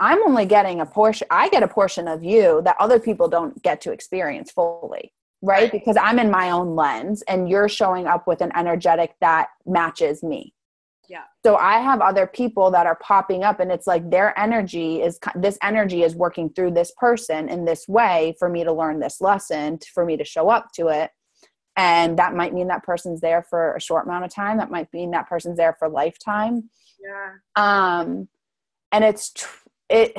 [0.00, 3.62] i'm only getting a portion i get a portion of you that other people don't
[3.62, 5.12] get to experience fully
[5.44, 5.62] right?
[5.62, 5.72] right?
[5.72, 10.22] Because I'm in my own lens and you're showing up with an energetic that matches
[10.22, 10.54] me.
[11.08, 11.24] Yeah.
[11.44, 15.18] So I have other people that are popping up and it's like their energy is
[15.34, 19.20] this energy is working through this person in this way for me to learn this
[19.20, 21.10] lesson, for me to show up to it.
[21.76, 24.58] And that might mean that person's there for a short amount of time.
[24.58, 26.70] That might mean that person's there for lifetime.
[27.00, 27.32] Yeah.
[27.56, 28.28] Um
[28.92, 30.16] and it's tr- it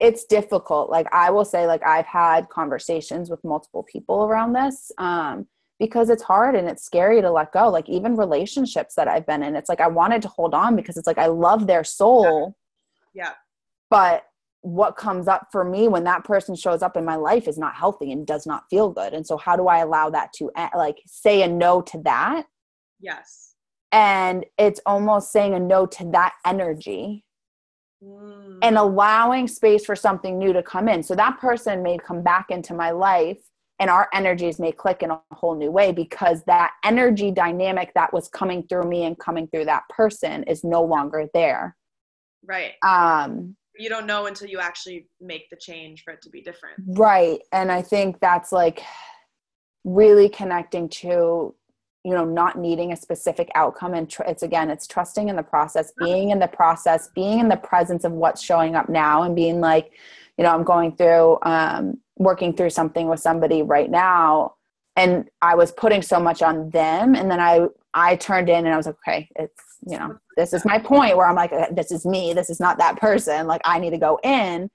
[0.00, 4.92] it's difficult like i will say like i've had conversations with multiple people around this
[4.98, 5.46] um,
[5.78, 9.42] because it's hard and it's scary to let go like even relationships that i've been
[9.42, 12.56] in it's like i wanted to hold on because it's like i love their soul
[13.14, 13.32] yeah
[13.88, 14.24] but
[14.66, 17.74] what comes up for me when that person shows up in my life is not
[17.74, 21.00] healthy and does not feel good and so how do i allow that to like
[21.06, 22.44] say a no to that
[23.00, 23.54] yes
[23.92, 27.24] and it's almost saying a no to that energy
[28.62, 31.02] and allowing space for something new to come in.
[31.02, 33.38] So that person may come back into my life
[33.78, 38.12] and our energies may click in a whole new way because that energy dynamic that
[38.12, 41.76] was coming through me and coming through that person is no longer there.
[42.44, 42.72] Right.
[42.86, 46.76] Um you don't know until you actually make the change for it to be different.
[46.86, 47.40] Right.
[47.52, 48.82] And I think that's like
[49.84, 51.54] really connecting to
[52.06, 55.42] you know not needing a specific outcome and tr- it's again it's trusting in the
[55.42, 59.34] process being in the process being in the presence of what's showing up now and
[59.34, 59.90] being like
[60.38, 64.54] you know i'm going through um, working through something with somebody right now
[64.94, 68.74] and i was putting so much on them and then i i turned in and
[68.74, 71.68] i was like okay it's you know this is my point where i'm like uh,
[71.72, 72.32] this is me.
[72.32, 73.46] This is not that person.
[73.46, 74.68] Like i need to go in.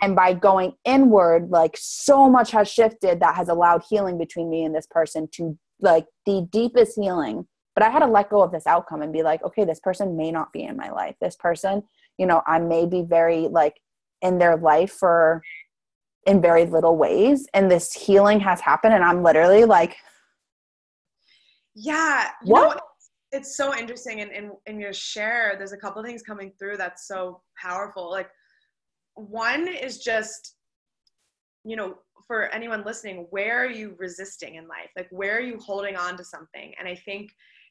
[0.00, 4.64] And by going inward like so much has shifted that has allowed healing between me
[4.64, 7.46] and this person to like the deepest healing.
[7.74, 10.16] But i had to let go of this outcome and be like okay this person
[10.16, 11.16] may not be in my life.
[11.20, 11.82] This person
[12.16, 13.74] you know i may be very like
[14.22, 15.42] in their life for
[16.26, 17.48] in very little ways.
[17.52, 19.96] And this healing has happened and i'm literally like
[21.74, 22.76] yeah what?
[22.76, 22.80] know,
[23.34, 26.52] it's so interesting and in, in, in your share there's a couple of things coming
[26.58, 28.30] through that's so powerful like
[29.14, 30.56] one is just
[31.64, 31.94] you know
[32.26, 34.90] for anyone listening, where are you resisting in life?
[34.96, 36.72] Like, where are you holding on to something?
[36.78, 37.30] And I think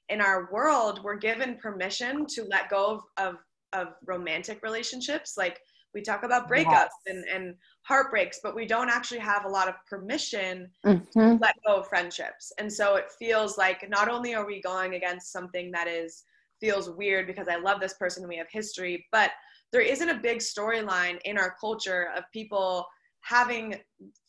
[0.09, 3.36] in our world, we're given permission to let go of, of,
[3.74, 5.36] of romantic relationships.
[5.38, 5.59] Like,
[5.94, 6.91] we talk about breakups yes.
[7.08, 11.20] and, and heartbreaks, but we don't actually have a lot of permission mm-hmm.
[11.20, 12.52] to let go of friendships.
[12.60, 16.24] And so it feels like not only are we going against something that is
[16.60, 19.32] feels weird because I love this person and we have history, but
[19.74, 22.86] there isn't a big storyline in our culture of people
[23.22, 23.76] having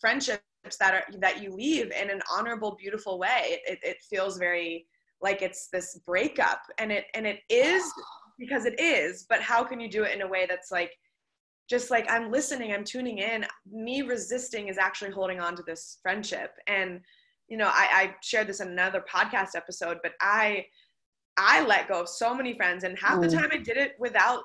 [0.01, 0.41] friendships
[0.81, 4.87] that are that you leave in an honorable beautiful way it, it feels very
[5.21, 7.85] like it's this breakup and it and it is
[8.39, 10.93] because it is but how can you do it in a way that's like
[11.69, 15.99] just like i'm listening i'm tuning in me resisting is actually holding on to this
[16.03, 17.01] friendship and
[17.49, 20.67] you know, I, I shared this in another podcast episode, but I
[21.37, 23.23] I let go of so many friends, and half mm.
[23.23, 24.43] the time I did it without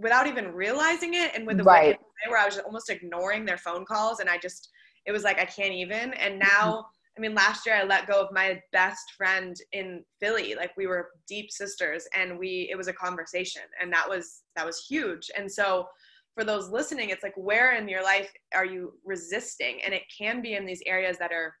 [0.00, 1.98] without even realizing it, and with the right.
[1.98, 4.68] way where I was almost ignoring their phone calls, and I just
[5.06, 6.12] it was like I can't even.
[6.14, 6.80] And now, mm-hmm.
[7.16, 10.54] I mean, last year I let go of my best friend in Philly.
[10.54, 14.66] Like we were deep sisters, and we it was a conversation, and that was that
[14.66, 15.30] was huge.
[15.36, 15.86] And so
[16.34, 19.80] for those listening, it's like where in your life are you resisting?
[19.84, 21.54] And it can be in these areas that are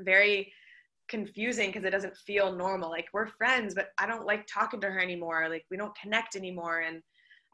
[0.00, 0.52] very
[1.08, 2.90] confusing because it doesn't feel normal.
[2.90, 5.48] Like we're friends, but I don't like talking to her anymore.
[5.48, 7.02] Like we don't connect anymore and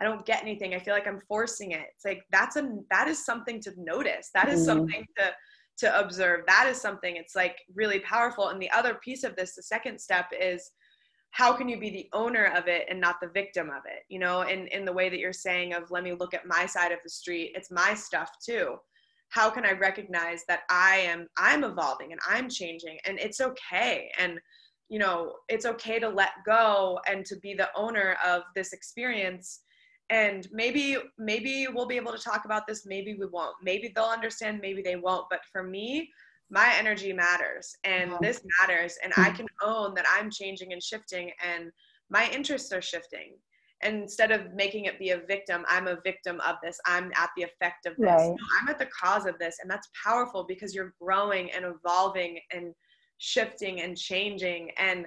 [0.01, 0.74] I don't get anything.
[0.74, 1.86] I feel like I'm forcing it.
[1.94, 4.30] It's like that's a that is something to notice.
[4.32, 4.66] That is mm.
[4.66, 5.32] something to
[5.78, 6.40] to observe.
[6.46, 8.49] That is something it's like really powerful.
[8.49, 10.70] And the other piece of this, the second step is
[11.39, 14.03] how can you be the owner of it and not the victim of it?
[14.09, 16.66] You know, in in the way that you're saying of let me look at my
[16.66, 17.53] side of the street.
[17.55, 18.78] It's my stuff too
[19.30, 24.11] how can i recognize that i am i'm evolving and i'm changing and it's okay
[24.18, 24.39] and
[24.89, 29.61] you know it's okay to let go and to be the owner of this experience
[30.11, 34.05] and maybe maybe we'll be able to talk about this maybe we won't maybe they'll
[34.05, 36.11] understand maybe they won't but for me
[36.51, 41.30] my energy matters and this matters and i can own that i'm changing and shifting
[41.46, 41.70] and
[42.11, 43.34] my interests are shifting.
[43.82, 46.80] And instead of making it be a victim i'm a victim of this.
[46.86, 48.07] I'm at the effect of this.
[48.07, 48.28] Right.
[48.28, 52.40] no, i'm at the cause of this and that's powerful because you're growing and evolving
[52.53, 52.74] and
[53.18, 55.07] shifting and changing and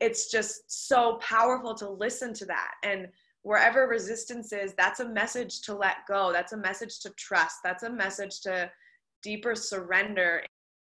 [0.00, 2.72] it's just so powerful to listen to that.
[2.82, 3.08] And
[3.42, 6.32] wherever resistance is that's a message to let go.
[6.32, 7.58] That's a message to trust.
[7.62, 8.70] That's a message to
[9.22, 10.42] deeper surrender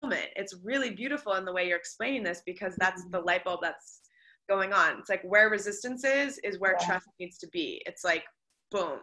[0.03, 3.12] it's really beautiful in the way you're explaining this because that's mm-hmm.
[3.12, 4.01] the light bulb that's
[4.49, 4.99] going on.
[4.99, 6.86] It's like where resistance is, is where yeah.
[6.86, 7.82] trust needs to be.
[7.86, 8.24] It's like,
[8.70, 8.99] boom.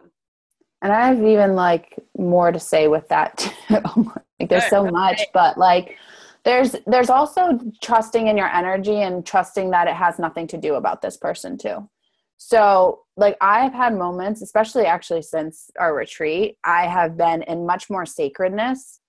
[0.82, 3.52] And I have even like more to say with that too.
[4.40, 5.96] like there's so much, but like
[6.44, 10.74] there's there's also trusting in your energy and trusting that it has nothing to do
[10.74, 11.88] about this person too.
[12.36, 17.88] So like I've had moments, especially actually since our retreat, I have been in much
[17.88, 19.00] more sacredness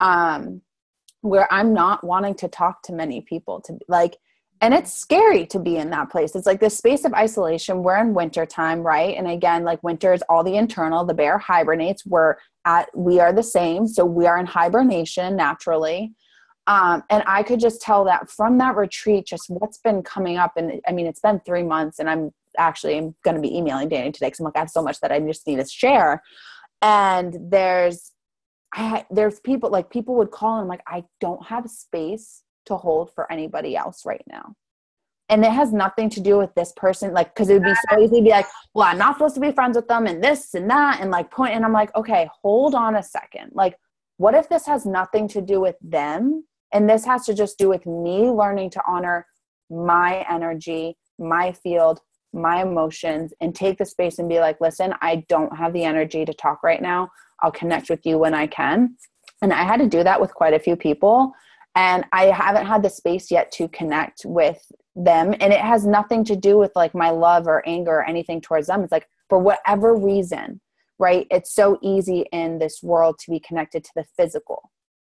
[0.00, 0.60] um
[1.24, 4.18] where I'm not wanting to talk to many people to like
[4.60, 6.34] and it's scary to be in that place.
[6.34, 7.82] It's like this space of isolation.
[7.82, 9.16] We're in winter time right?
[9.16, 11.02] And again like winter is all the internal.
[11.04, 12.04] The bear hibernates.
[12.04, 13.86] We're at we are the same.
[13.88, 16.12] So we are in hibernation naturally.
[16.66, 20.52] Um, and i could just tell that from that retreat just what's been coming up.
[20.56, 23.88] And i mean it's been three months and i'm actually i'm going to be emailing
[23.88, 26.22] danny today because i'm like i have so much that i just need to share.
[26.82, 28.13] And there's
[28.74, 32.76] I, there's people like people would call and I'm like I don't have space to
[32.76, 34.54] hold for anybody else right now.
[35.30, 37.98] And it has nothing to do with this person, like, because it would be so
[37.98, 40.52] easy to be like, well, I'm not supposed to be friends with them and this
[40.52, 41.54] and that, and like point.
[41.54, 43.52] And I'm like, okay, hold on a second.
[43.54, 43.78] Like,
[44.18, 46.44] what if this has nothing to do with them?
[46.72, 49.26] And this has to just do with me learning to honor
[49.70, 52.00] my energy, my field,
[52.34, 56.24] my emotions, and take the space and be like, listen, I don't have the energy
[56.24, 57.10] to talk right now.
[57.40, 58.96] I'll connect with you when I can.
[59.42, 61.32] And I had to do that with quite a few people
[61.76, 65.34] and i haven't had the space yet to connect with them.
[65.40, 68.68] And it has nothing to do with like my love or anger or anything towards
[68.68, 68.84] them.
[68.84, 70.60] It's like for whatever reason
[70.98, 71.26] right?
[71.30, 74.70] It's so easy in this world to be connected to the physical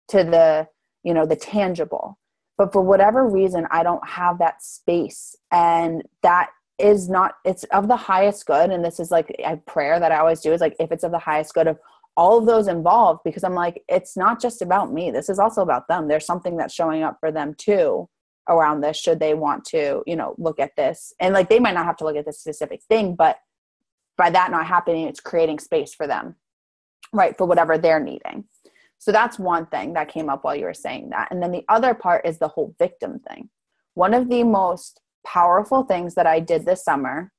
[0.09, 0.69] to the
[1.03, 2.19] you know the tangible.
[2.57, 5.35] But for whatever reason i don't have that space.
[5.51, 10.01] And that is not it's of the highest good and this is like a prayer
[10.01, 11.79] that i always do is like if it's of the highest good of
[12.17, 15.11] all of those involved because I'm like, it's not just about me.
[15.11, 16.07] This is also about them.
[16.07, 18.09] There's something that's showing up for them too
[18.49, 21.15] around this, should they want to, you know, look at this.
[21.19, 23.39] And like they might not have to look at this specific thing, but
[24.17, 26.37] by that not happening, it's creating space for them,
[27.13, 27.37] right?
[27.37, 28.45] For whatever they're needing.
[28.99, 31.29] So that's one thing that came up while you were saying that.
[31.31, 33.49] And then the other part is the whole victim thing.
[33.95, 37.33] One of the most powerful things that I did this summer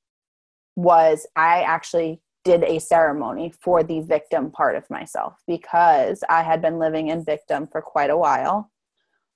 [0.76, 6.62] was I actually did a ceremony for the victim part of myself because I had
[6.62, 8.70] been living in victim for quite a while.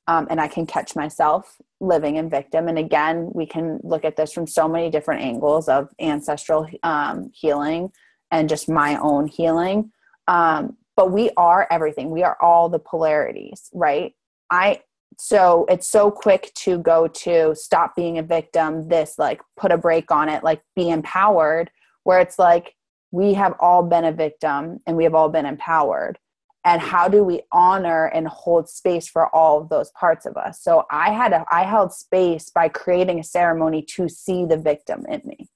[0.06, 2.68] Um, and I can catch myself living in victim.
[2.68, 7.30] And again, we can look at this from so many different angles of ancestral um,
[7.32, 7.90] healing
[8.30, 9.92] and just my own healing.
[10.26, 12.10] Um, but we are everything.
[12.10, 14.14] We are all the polarities, right?
[14.50, 14.82] I
[15.20, 18.88] so it's so quick to go to stop being a victim.
[18.88, 21.70] This like put a break on it, like be empowered.
[22.04, 22.74] Where it's like
[23.10, 26.18] we have all been a victim and we have all been empowered
[26.64, 30.62] and how do we honor and hold space for all of those parts of us
[30.62, 35.04] so i had a i held space by creating a ceremony to see the victim
[35.08, 35.48] in me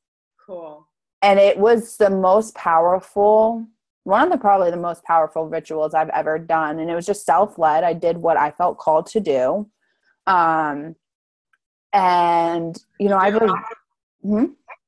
[0.45, 0.89] cool
[1.23, 3.67] and it was the most powerful
[4.05, 6.79] one of the probably the most powerful rituals I've ever done.
[6.79, 7.85] And it was just self led.
[7.85, 9.69] I did what I felt called to do.
[10.27, 10.95] Um,
[11.93, 13.31] and, you know, I.
[14.23, 14.45] Hmm?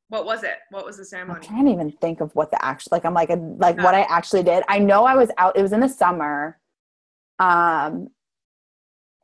[0.09, 0.59] What was it?
[0.71, 1.41] What was the ceremony?
[1.43, 3.05] I can't even think of what the actual like.
[3.05, 4.62] I'm like like what I actually did.
[4.69, 5.57] I know I was out.
[5.57, 6.61] It was in the summer,
[7.41, 8.09] um,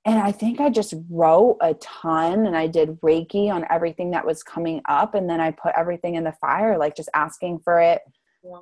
[0.04, 4.26] and I think I just wrote a ton, and I did Reiki on everything that
[4.26, 7.80] was coming up, and then I put everything in the fire, like just asking for
[7.80, 8.02] it.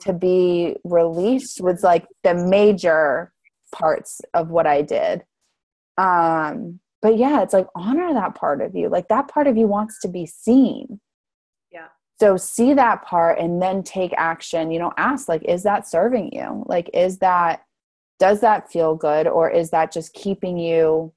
[0.00, 3.32] To be released was like the major
[3.72, 5.24] parts of what I did.
[5.96, 8.88] Um, but yeah, it's like honor that part of you.
[8.88, 11.00] Like that part of you wants to be seen
[11.72, 11.88] Yeah.
[12.18, 16.32] so see that part and then take action you know ask like is that serving
[16.32, 17.64] you like is that
[18.18, 21.12] does that feel good or is that just keeping you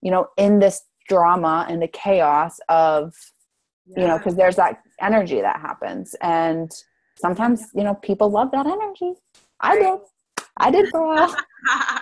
[0.00, 3.14] you know in this drama and the chaos of
[3.86, 4.00] yeah.
[4.00, 6.70] you know because there's that energy that happens and
[7.18, 9.12] sometimes you know people love that energy
[9.60, 9.98] i did
[10.58, 11.36] i did for a while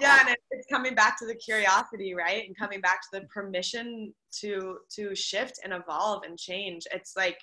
[0.00, 4.12] yeah and it's coming back to the curiosity right and coming back to the permission
[4.32, 7.38] to to shift and evolve and change it's like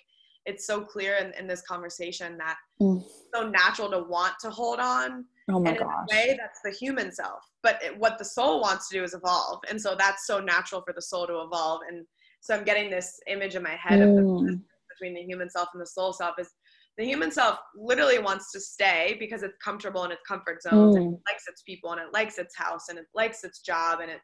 [0.47, 3.03] it's so clear in, in this conversation that mm.
[3.35, 5.25] so natural to want to hold on.
[5.49, 6.05] Oh my and gosh.
[6.09, 7.41] In a way, that's the human self.
[7.61, 9.59] But it, what the soul wants to do is evolve.
[9.69, 11.81] And so that's so natural for the soul to evolve.
[11.89, 12.05] And
[12.39, 14.09] so I'm getting this image in my head mm.
[14.09, 14.61] of the mm.
[14.89, 16.49] between the human self and the soul self is
[16.97, 21.01] the human self literally wants to stay because it's comfortable in its comfort zones mm.
[21.01, 23.99] and it likes its people and it likes its house and it likes its job
[24.01, 24.19] and it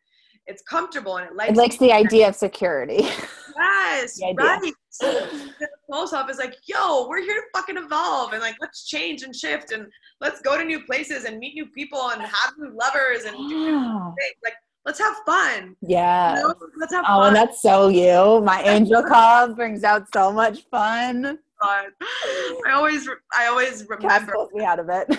[0.45, 3.07] it's comfortable and it likes it likes the idea of security.
[3.55, 4.73] Yes, right.
[4.99, 9.23] the soul self is like, yo, we're here to fucking evolve and like let's change
[9.23, 9.85] and shift and
[10.19, 13.47] let's go to new places and meet new people and have new lovers and do
[13.47, 14.35] new things.
[14.43, 14.55] Like
[14.85, 15.75] let's have fun.
[15.81, 16.35] Yeah.
[16.35, 16.55] You know?
[16.77, 17.33] Let's have oh, fun.
[17.33, 18.41] that's so you.
[18.43, 21.39] My angel call brings out so much fun.
[21.63, 23.07] I always,
[23.37, 24.33] I always remember.
[24.53, 25.07] me out of it.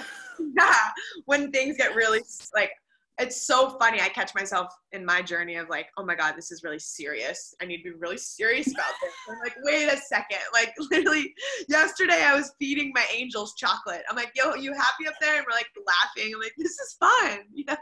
[0.57, 0.74] yeah,
[1.26, 2.20] when things get really
[2.55, 2.70] like
[3.18, 4.01] it's so funny.
[4.01, 7.55] I catch myself in my journey of like, oh my God, this is really serious.
[7.62, 9.12] I need to be really serious about this.
[9.28, 10.40] I'm like, wait a second.
[10.53, 11.32] Like literally
[11.68, 14.03] yesterday I was feeding my angels chocolate.
[14.11, 15.36] I'm like, yo, you happy up there?
[15.36, 16.32] And we're like laughing.
[16.34, 17.40] I'm like, this is fun.
[17.55, 17.76] You know,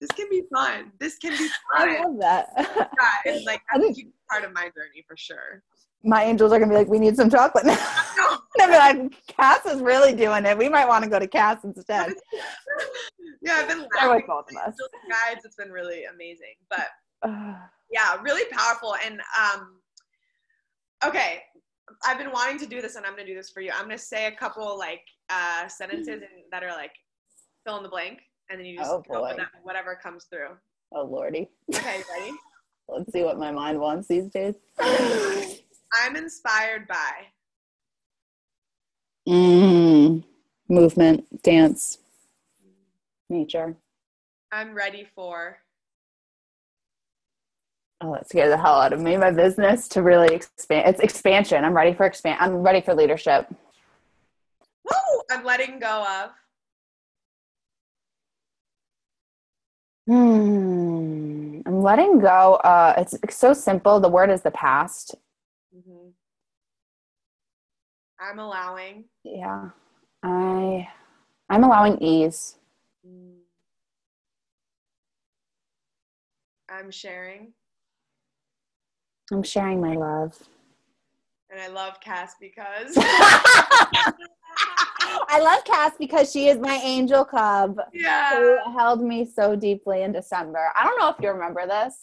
[0.00, 0.92] this can be fun.
[0.98, 1.88] This can be fun.
[1.88, 2.48] I love that.
[2.56, 5.62] yeah, and like that's a huge part of my journey for sure
[6.04, 7.78] my angels are gonna be like, we need some chocolate now.
[8.60, 10.56] and be like, Cass is really doing it.
[10.56, 12.14] We might want to go to Cass instead.
[13.42, 14.74] yeah, I've been laughing with both of us.
[15.08, 16.54] Guides, it's been really amazing.
[16.68, 16.88] But
[17.92, 18.96] yeah, really powerful.
[19.04, 19.76] And um,
[21.04, 21.42] okay,
[22.04, 23.70] I've been wanting to do this, and I'm gonna do this for you.
[23.72, 26.92] I'm gonna say a couple like uh, sentences that are like
[27.66, 28.20] fill in the blank,
[28.50, 30.48] and then you just oh, go with that, whatever comes through.
[30.92, 31.48] Oh lordy.
[31.74, 32.32] Okay, ready?
[32.88, 34.54] Let's see what my mind wants these days.
[35.92, 37.26] I'm inspired by?
[39.28, 40.24] Mm,
[40.68, 41.98] movement, dance,
[43.28, 43.76] nature.
[44.50, 45.58] I'm ready for.
[48.00, 49.16] Oh, that scared the hell out of me.
[49.16, 50.88] My business to really expand.
[50.88, 51.64] It's expansion.
[51.64, 52.38] I'm ready for expand.
[52.40, 53.48] I'm ready for leadership.
[54.84, 55.22] Woo!
[55.30, 56.30] I'm letting go of.
[60.06, 61.60] Hmm.
[61.66, 62.54] I'm letting go.
[62.64, 64.00] Uh, it's, it's so simple.
[64.00, 65.16] The word is the past.
[65.76, 66.08] Mm-hmm.
[68.20, 69.04] I'm allowing.
[69.24, 69.70] Yeah.
[70.22, 70.88] I
[71.50, 72.56] I'm allowing ease.
[73.06, 73.36] Mm.
[76.70, 77.52] I'm sharing.
[79.32, 80.36] I'm sharing my love.
[81.50, 82.92] And I love Cass because
[85.30, 87.78] I love Cass because she is my angel cub.
[87.92, 88.36] Yeah.
[88.36, 90.70] Who held me so deeply in December.
[90.74, 91.94] I don't know if you remember this,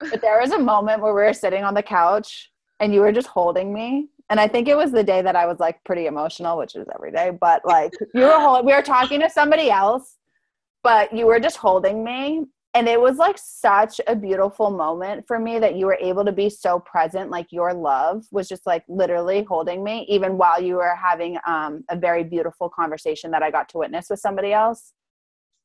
[0.00, 2.51] but there was a moment where we were sitting on the couch
[2.82, 5.44] and you were just holding me and I think it was the day that I
[5.44, 7.36] was like pretty emotional, which is every day.
[7.38, 10.16] But like you were, holding, we were talking to somebody else,
[10.82, 15.38] but you were just holding me, and it was like such a beautiful moment for
[15.38, 17.30] me that you were able to be so present.
[17.30, 21.84] Like your love was just like literally holding me, even while you were having um,
[21.90, 24.94] a very beautiful conversation that I got to witness with somebody else.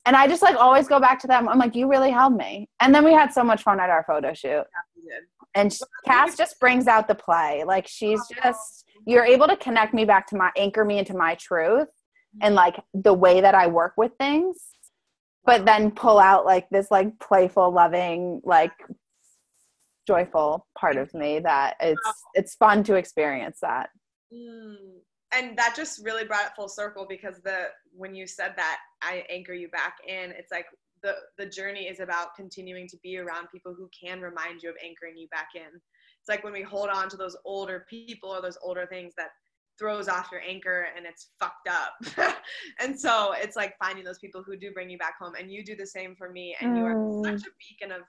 [0.05, 1.47] And I just like always go back to them.
[1.47, 2.67] I'm like, you really held me.
[2.81, 4.65] And then we had so much fun at our photo shoot.
[5.01, 5.19] Yeah,
[5.57, 7.63] and Cass just brings out the play.
[7.65, 11.35] Like she's just you're able to connect me back to my anchor me into my
[11.35, 11.87] truth
[12.41, 14.57] and like the way that I work with things,
[15.45, 18.73] but then pull out like this like playful, loving, like
[20.05, 23.89] joyful part of me that it's it's fun to experience that.
[24.33, 24.75] Mm.
[25.35, 29.23] And that just really brought it full circle because the when you said that I
[29.29, 30.67] anchor you back in, it's like
[31.03, 34.75] the the journey is about continuing to be around people who can remind you of
[34.83, 35.79] anchoring you back in
[36.27, 39.29] it's like when we hold on to those older people or those older things that
[39.79, 42.35] throws off your anchor and it's fucked up.
[42.79, 45.63] and so it's like finding those people who do bring you back home and you
[45.63, 47.23] do the same for me and you are mm.
[47.23, 48.01] such a beacon of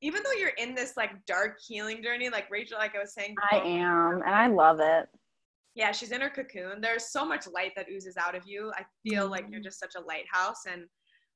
[0.00, 3.34] even though you're in this like dark healing journey like Rachel like I was saying
[3.34, 5.08] before, I am and I love it.
[5.74, 6.80] Yeah, she's in her cocoon.
[6.80, 8.72] There's so much light that oozes out of you.
[8.76, 9.64] I feel like you're mm.
[9.64, 10.82] just such a lighthouse and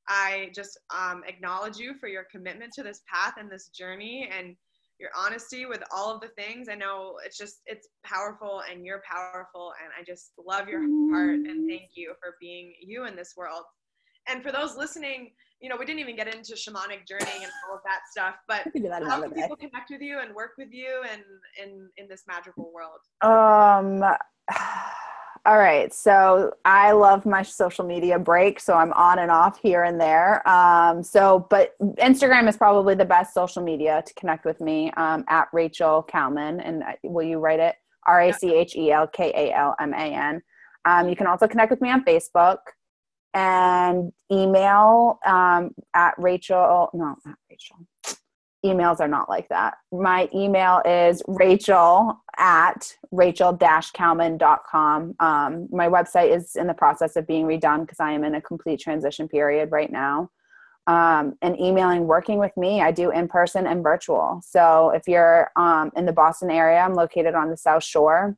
[0.09, 4.57] I just um, acknowledge you for your commitment to this path and this journey and
[4.98, 6.68] your honesty with all of the things.
[6.68, 10.80] I know it's just it's powerful and you're powerful and I just love your
[11.11, 13.64] heart and thank you for being you in this world.
[14.28, 17.76] And for those listening, you know, we didn't even get into shamanic journeying and all
[17.76, 21.03] of that stuff, but that how can people connect with you and work with you
[21.11, 21.22] and
[21.61, 23.00] in in this magical world?
[23.22, 24.03] Um
[25.45, 25.93] all right.
[25.93, 28.61] So I love my social media break.
[28.61, 30.47] So I'm on and off here and there.
[30.49, 35.24] Um, so, but Instagram is probably the best social media to connect with me um,
[35.28, 36.61] at Rachel Kalman.
[36.61, 37.74] And uh, will you write it?
[38.07, 40.43] R A C H E L K A L M A N.
[40.84, 42.59] Um, you can also connect with me on Facebook
[43.34, 46.90] and email um, at Rachel.
[46.93, 47.78] No, not Rachel
[48.64, 49.74] emails are not like that.
[49.90, 55.14] My email is rachel at rachel-kalman.com.
[55.20, 58.40] Um, my website is in the process of being redone because I am in a
[58.40, 60.30] complete transition period right now.
[60.86, 64.40] Um, and emailing working with me, I do in person and virtual.
[64.44, 68.36] So if you're um, in the Boston area, I'm located on the South Shore.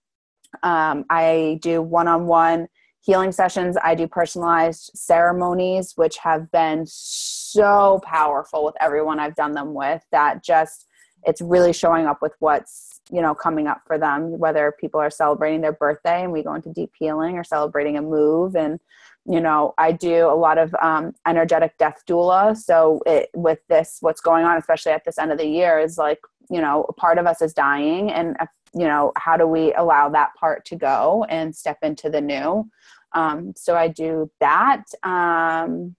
[0.63, 2.69] Um, I do one on one
[3.05, 3.77] healing sessions.
[3.83, 10.03] I do personalized ceremonies, which have been so powerful with everyone I've done them with
[10.11, 10.87] that just
[11.27, 15.11] it's really showing up with what's you know coming up for them whether people are
[15.11, 18.81] celebrating their birthday and we go into deep healing or celebrating a move and
[19.27, 23.99] you know i do a lot of um, energetic death doula so it, with this
[24.01, 26.21] what's going on especially at this end of the year is like
[26.51, 30.09] you know part of us is dying and uh, you know how do we allow
[30.09, 32.69] that part to go and step into the new?
[33.13, 35.95] Um, so i do that um,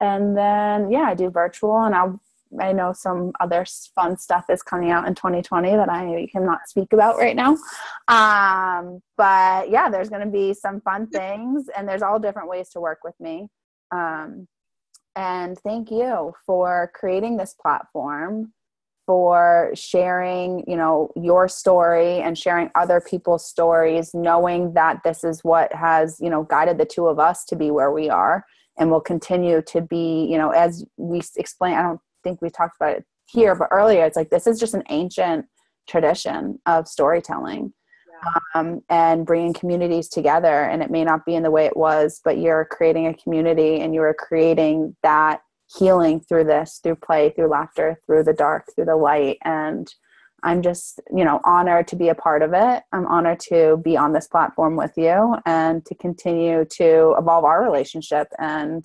[0.00, 2.20] and then yeah i do virtual and i'll
[2.60, 3.64] i know some other
[3.94, 7.56] fun stuff is coming out in 2020 that i cannot speak about right now.
[8.08, 12.70] Um, but yeah there's going to be some fun things and there's all different ways
[12.70, 13.48] to work with me.
[13.92, 14.48] Um,
[15.16, 18.52] and thank you for creating this platform
[19.10, 25.42] for sharing you know your story and sharing other people's stories knowing that this is
[25.42, 28.44] what has you know guided the two of us to be where we are
[28.78, 32.76] and will continue to be you know as we explain i don't think we talked
[32.80, 35.44] about it here but earlier it's like this is just an ancient
[35.88, 37.72] tradition of storytelling
[38.54, 42.20] um, and bringing communities together and it may not be in the way it was
[42.24, 45.40] but you're creating a community and you're creating that
[45.78, 49.94] healing through this through play through laughter through the dark through the light and
[50.42, 52.82] I'm just, you know, honored to be a part of it.
[52.92, 57.62] I'm honored to be on this platform with you and to continue to evolve our
[57.62, 58.84] relationship and,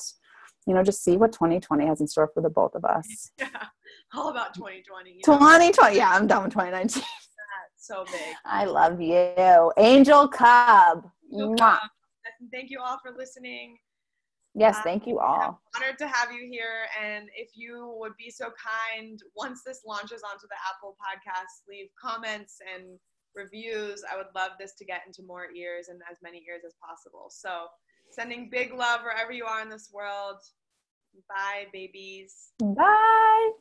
[0.67, 3.31] you know, just see what 2020 has in store for the both of us.
[3.37, 3.47] Yeah,
[4.15, 5.21] all about 2020.
[5.23, 5.95] 2020.
[5.95, 7.03] Yeah, I'm done with 2019.
[7.77, 8.35] so big.
[8.43, 9.71] I love you.
[9.77, 11.09] Angel Cub.
[11.31, 11.79] Angel Cub.
[12.51, 13.77] Thank you all for listening.
[14.55, 15.59] Yes, um, thank you all.
[15.75, 16.87] I'm honored to have you here.
[17.03, 21.89] And if you would be so kind, once this launches onto the Apple podcast, leave
[22.01, 22.97] comments and
[23.35, 24.03] reviews.
[24.11, 27.27] I would love this to get into more ears and as many ears as possible.
[27.29, 27.67] So,
[28.11, 30.37] sending big love wherever you are in this world.
[31.27, 32.51] Bye, babies.
[32.59, 33.51] Bye.